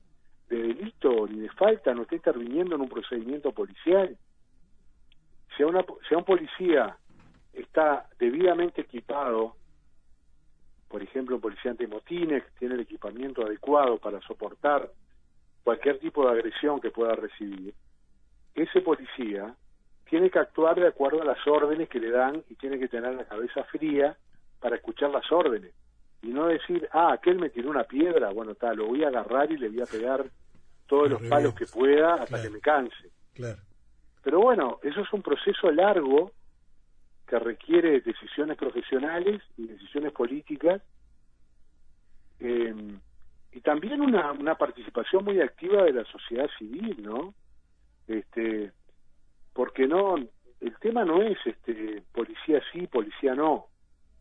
delito 0.49 1.27
ni 1.29 1.41
de 1.41 1.51
falta, 1.51 1.95
no 1.95 2.03
está 2.03 2.17
interviniendo 2.17 2.75
en 2.75 2.83
un 2.83 2.89
procedimiento 2.89 3.53
policial. 3.53 4.17
Si, 5.57 5.63
a 5.63 5.67
una, 5.67 5.85
si 6.09 6.15
un 6.15 6.25
policía 6.25 6.97
está 7.53 8.09
debidamente 8.19 8.83
equipado, 8.83 9.57
por 10.89 11.03
ejemplo, 11.03 11.37
un 11.37 11.43
policía 11.43 11.71
antimotines, 11.71 12.43
tiene 12.59 12.75
el 12.75 12.81
equipamiento 12.81 13.45
adecuado 13.45 13.99
para 13.99 14.21
soportar 14.23 14.91
cualquier 15.65 15.99
tipo 15.99 16.25
de 16.25 16.33
agresión 16.33 16.81
que 16.81 16.91
pueda 16.91 17.15
recibir, 17.17 17.75
ese 18.55 18.81
policía 18.83 19.55
tiene 20.09 20.31
que 20.31 20.39
actuar 20.39 20.79
de 20.79 20.87
acuerdo 20.87 21.23
a 21.23 21.25
las 21.25 21.45
órdenes 21.47 21.89
que 21.89 21.99
le 21.99 22.11
dan 22.11 22.45
y 22.49 22.55
tiene 22.55 22.79
que 22.79 22.89
tener 22.89 23.15
la 23.15 23.25
cabeza 23.25 23.65
fría 23.65 24.17
para 24.61 24.77
escuchar 24.77 25.11
las 25.11 25.31
órdenes 25.33 25.73
y 26.25 26.29
no 26.29 26.47
decir, 26.47 26.89
ah, 26.93 27.13
aquel 27.13 27.39
me 27.39 27.51
tiró 27.51 27.71
una 27.71 27.85
piedra, 27.85 28.31
bueno, 28.31 28.55
tal, 28.55 28.79
lo 28.79 28.87
voy 28.87 29.05
a 29.05 29.09
agarrar 29.09 29.51
y 29.53 29.59
le 29.59 29.69
voy 29.69 29.83
a 29.83 29.87
pegar 29.87 30.25
todos 30.87 31.11
los 31.11 31.23
palos 31.23 31.55
que 31.55 31.67
pueda 31.67 32.15
hasta 32.15 32.43
que 32.43 32.51
me 32.51 32.61
canse. 32.61 33.11
Claro. 33.35 33.61
Pero 34.23 34.41
bueno, 34.41 34.79
eso 34.83 35.01
es 35.01 35.13
un 35.13 35.23
proceso 35.23 35.71
largo 35.71 36.33
que 37.27 37.39
requiere 37.39 38.01
decisiones 38.01 38.57
profesionales 38.57 39.43
y 39.57 39.67
decisiones 39.67 40.13
políticas 40.13 40.83
em, 42.41 43.01
y 43.55 43.61
también 43.61 44.01
una, 44.01 44.33
una 44.33 44.57
participación 44.57 45.25
muy 45.25 45.41
activa 45.41 45.85
de 45.85 45.93
la 45.93 46.05
sociedad 46.05 46.49
civil, 46.59 47.03
¿no? 47.03 47.35
Este, 48.07 48.73
porque 49.53 49.87
no, 49.87 50.17
el 50.17 50.77
tema 50.81 51.05
no 51.05 51.23
es 51.23 51.39
este 51.47 52.03
policía 52.13 52.61
sí, 52.73 52.87
policía 52.87 53.35
no 53.35 53.69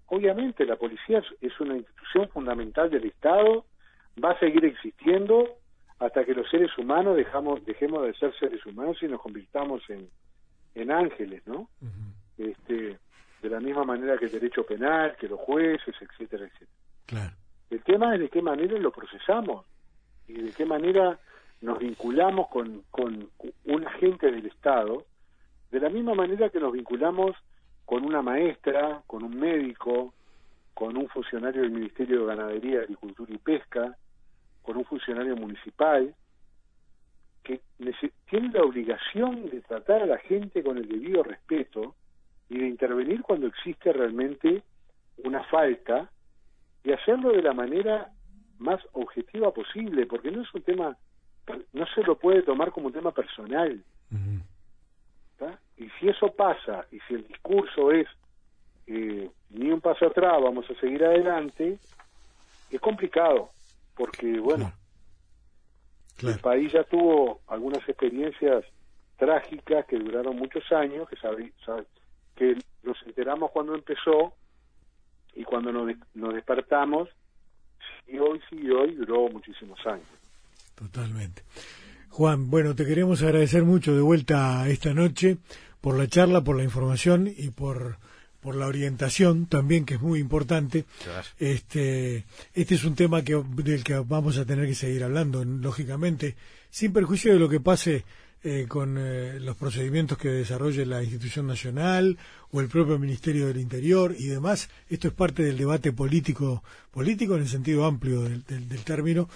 Obviamente 0.07 0.65
la 0.65 0.75
policía 0.75 1.23
es 1.41 1.59
una 1.59 1.75
institución 1.75 2.29
fundamental 2.29 2.89
del 2.89 3.05
Estado, 3.05 3.65
va 4.23 4.31
a 4.31 4.39
seguir 4.39 4.63
existiendo 4.65 5.57
hasta 5.97 6.23
que 6.23 6.35
los 6.35 6.47
seres 6.51 6.69
humanos 6.77 7.15
dejamos, 7.15 7.65
dejemos 7.65 8.03
de 8.03 8.13
ser 8.13 8.31
seres 8.37 8.63
humanos 8.65 8.97
y 9.01 9.07
nos 9.07 9.21
convirtamos 9.21 9.81
en, 9.89 10.07
en 10.75 10.91
ángeles, 10.91 11.41
¿no? 11.47 11.67
este, 12.37 12.99
de 13.41 13.49
la 13.49 13.59
misma 13.59 13.85
manera 13.85 14.17
que 14.19 14.25
el 14.25 14.31
derecho 14.31 14.63
penal, 14.63 15.15
que 15.17 15.27
los 15.27 15.39
jueces, 15.39 15.95
etcétera, 15.99 16.45
etcétera. 16.45 16.71
El 17.73 17.81
tema 17.81 18.13
es 18.13 18.19
de 18.19 18.29
qué 18.29 18.43
manera 18.43 18.77
lo 18.77 18.91
procesamos 18.91 19.65
y 20.27 20.33
de 20.33 20.51
qué 20.51 20.63
manera 20.63 21.17
nos 21.61 21.79
vinculamos 21.79 22.47
con, 22.49 22.83
con 22.91 23.31
un 23.65 23.87
agente 23.87 24.31
del 24.31 24.45
Estado, 24.45 25.05
de 25.71 25.79
la 25.79 25.89
misma 25.89 26.13
manera 26.13 26.49
que 26.49 26.59
nos 26.59 26.71
vinculamos 26.71 27.35
con 27.83 28.05
una 28.05 28.21
maestra, 28.21 29.01
con 29.07 29.23
un 29.23 29.39
médico, 29.39 30.13
con 30.75 30.95
un 30.95 31.07
funcionario 31.07 31.63
del 31.63 31.71
Ministerio 31.71 32.19
de 32.19 32.27
Ganadería, 32.27 32.81
Agricultura 32.81 33.33
y 33.33 33.39
Pesca, 33.39 33.97
con 34.61 34.77
un 34.77 34.85
funcionario 34.85 35.35
municipal, 35.35 36.13
que 37.41 37.59
tiene 38.29 38.51
la 38.53 38.61
obligación 38.61 39.49
de 39.49 39.61
tratar 39.61 40.03
a 40.03 40.05
la 40.05 40.19
gente 40.19 40.61
con 40.61 40.77
el 40.77 40.87
debido 40.87 41.23
respeto 41.23 41.95
y 42.49 42.59
de 42.59 42.67
intervenir 42.67 43.23
cuando 43.23 43.47
existe 43.47 43.91
realmente 43.91 44.61
una 45.23 45.43
falta 45.45 46.11
y 46.83 46.91
hacerlo 46.91 47.31
de 47.31 47.41
la 47.41 47.53
manera 47.53 48.11
más 48.59 48.79
objetiva 48.93 49.53
posible, 49.53 50.05
porque 50.05 50.31
no 50.31 50.41
es 50.41 50.53
un 50.53 50.61
tema, 50.61 50.97
no 51.73 51.85
se 51.93 52.03
lo 52.03 52.17
puede 52.17 52.41
tomar 52.43 52.71
como 52.71 52.87
un 52.87 52.93
tema 52.93 53.11
personal. 53.11 53.83
Y 55.77 55.89
si 55.99 56.07
eso 56.07 56.27
pasa, 56.31 56.85
y 56.91 56.99
si 57.07 57.15
el 57.15 57.27
discurso 57.27 57.91
es 57.91 58.07
eh, 58.87 59.29
ni 59.49 59.71
un 59.71 59.81
paso 59.81 60.05
atrás, 60.05 60.41
vamos 60.41 60.69
a 60.69 60.79
seguir 60.79 61.03
adelante, 61.03 61.77
es 62.69 62.79
complicado, 62.79 63.49
porque 63.95 64.39
bueno, 64.39 64.71
el 66.21 66.39
país 66.39 66.71
ya 66.71 66.83
tuvo 66.83 67.41
algunas 67.47 67.87
experiencias 67.87 68.63
trágicas 69.17 69.85
que 69.85 69.97
duraron 69.97 70.37
muchos 70.37 70.63
años, 70.71 71.07
que, 71.09 71.17
que 72.35 72.57
nos 72.83 73.01
enteramos 73.03 73.51
cuando 73.51 73.75
empezó 73.75 74.33
y 75.35 75.43
cuando 75.43 75.71
nos, 75.71 75.91
nos 76.13 76.33
despertamos, 76.33 77.09
y 78.07 78.17
hoy 78.17 78.39
sí, 78.49 78.69
hoy 78.69 78.95
duró 78.95 79.29
muchísimos 79.29 79.79
años. 79.85 80.07
Totalmente. 80.75 81.43
Juan, 82.09 82.49
bueno, 82.49 82.75
te 82.75 82.85
queremos 82.85 83.23
agradecer 83.23 83.63
mucho 83.63 83.95
de 83.95 84.01
vuelta 84.01 84.67
esta 84.67 84.93
noche 84.93 85.37
por 85.81 85.97
la 85.97 86.07
charla, 86.07 86.43
por 86.43 86.55
la 86.55 86.63
información 86.63 87.27
y 87.35 87.49
por, 87.49 87.97
por 88.39 88.55
la 88.55 88.67
orientación 88.67 89.47
también, 89.47 89.85
que 89.85 89.95
es 89.95 90.01
muy 90.01 90.19
importante. 90.19 90.85
Este, 91.39 92.25
este 92.53 92.75
es 92.75 92.83
un 92.83 92.95
tema 92.95 93.23
que, 93.23 93.41
del 93.55 93.83
que 93.83 93.95
vamos 93.95 94.37
a 94.37 94.45
tener 94.45 94.67
que 94.67 94.75
seguir 94.75 95.03
hablando, 95.03 95.43
lógicamente, 95.43 96.35
sin 96.69 96.93
perjuicio 96.93 97.33
de 97.33 97.39
lo 97.39 97.49
que 97.49 97.59
pase 97.59 98.03
eh, 98.43 98.65
con 98.67 98.97
eh, 98.97 99.39
los 99.39 99.55
procedimientos 99.55 100.17
que 100.17 100.29
desarrolle 100.29 100.85
la 100.85 101.01
institución 101.01 101.47
nacional 101.47 102.17
o 102.51 102.61
el 102.61 102.67
propio 102.67 102.99
Ministerio 102.99 103.47
del 103.47 103.57
Interior 103.57 104.13
y 104.17 104.27
demás. 104.27 104.69
Esto 104.89 105.07
es 105.07 105.13
parte 105.13 105.43
del 105.43 105.57
debate 105.57 105.91
político, 105.93 106.63
político 106.91 107.35
en 107.35 107.41
el 107.41 107.47
sentido 107.47 107.85
amplio 107.85 108.21
del, 108.21 108.43
del 108.45 108.83
término, 108.83 109.29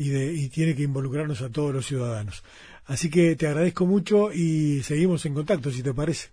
y, 0.00 0.48
tiene 0.48 0.74
que 0.74 0.82
involucrarnos 0.82 1.42
a 1.42 1.52
todos 1.52 1.74
los 1.74 1.86
ciudadanos. 1.86 2.42
Así 2.86 3.10
que 3.10 3.36
te 3.36 3.46
agradezco 3.46 3.86
mucho 3.86 4.32
y 4.32 4.80
seguimos 4.82 5.26
en 5.26 5.34
contacto, 5.34 5.70
si 5.70 5.82
te 5.82 5.92
parece. 5.92 6.30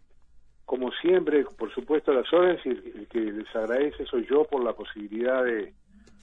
Como 0.65 0.91
siempre, 1.01 1.43
por 1.57 1.73
supuesto, 1.73 2.13
las 2.13 2.31
órdenes 2.33 2.65
y 2.65 2.69
el 2.69 3.07
que 3.07 3.19
les 3.19 3.55
agradece 3.55 4.05
soy 4.05 4.25
yo 4.29 4.45
por 4.45 4.63
la 4.63 4.73
posibilidad 4.73 5.43
de, 5.43 5.73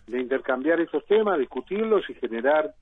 intercambiar 0.07 0.81
estos 0.81 1.05
temas, 1.07 1.39
discutirlos 1.39 2.03
y 2.09 2.15
generar 2.15 2.75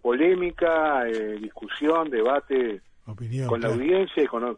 polémica, 0.00 1.06
eh, 1.08 1.38
discusión, 1.40 2.10
debate 2.10 2.82
con 3.46 3.60
la 3.60 3.68
audiencia 3.68 4.22
y 4.22 4.26
con, 4.26 4.56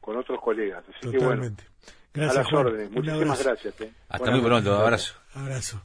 con, 0.00 0.16
otros 0.16 0.40
colegas. 0.40 0.84
Así 0.88 1.10
que 1.10 1.18
bueno, 1.18 1.44
Gracias, 2.12 2.36
a 2.36 2.42
las 2.42 2.52
órdenes. 2.52 2.90
Muchísimas 2.90 3.44
gracias. 3.44 3.80
Eh. 3.82 3.92
Hasta 4.08 4.30
muy 4.30 4.40
pronto, 4.40 4.74
abrazo. 4.74 5.14
Abrazo. 5.34 5.82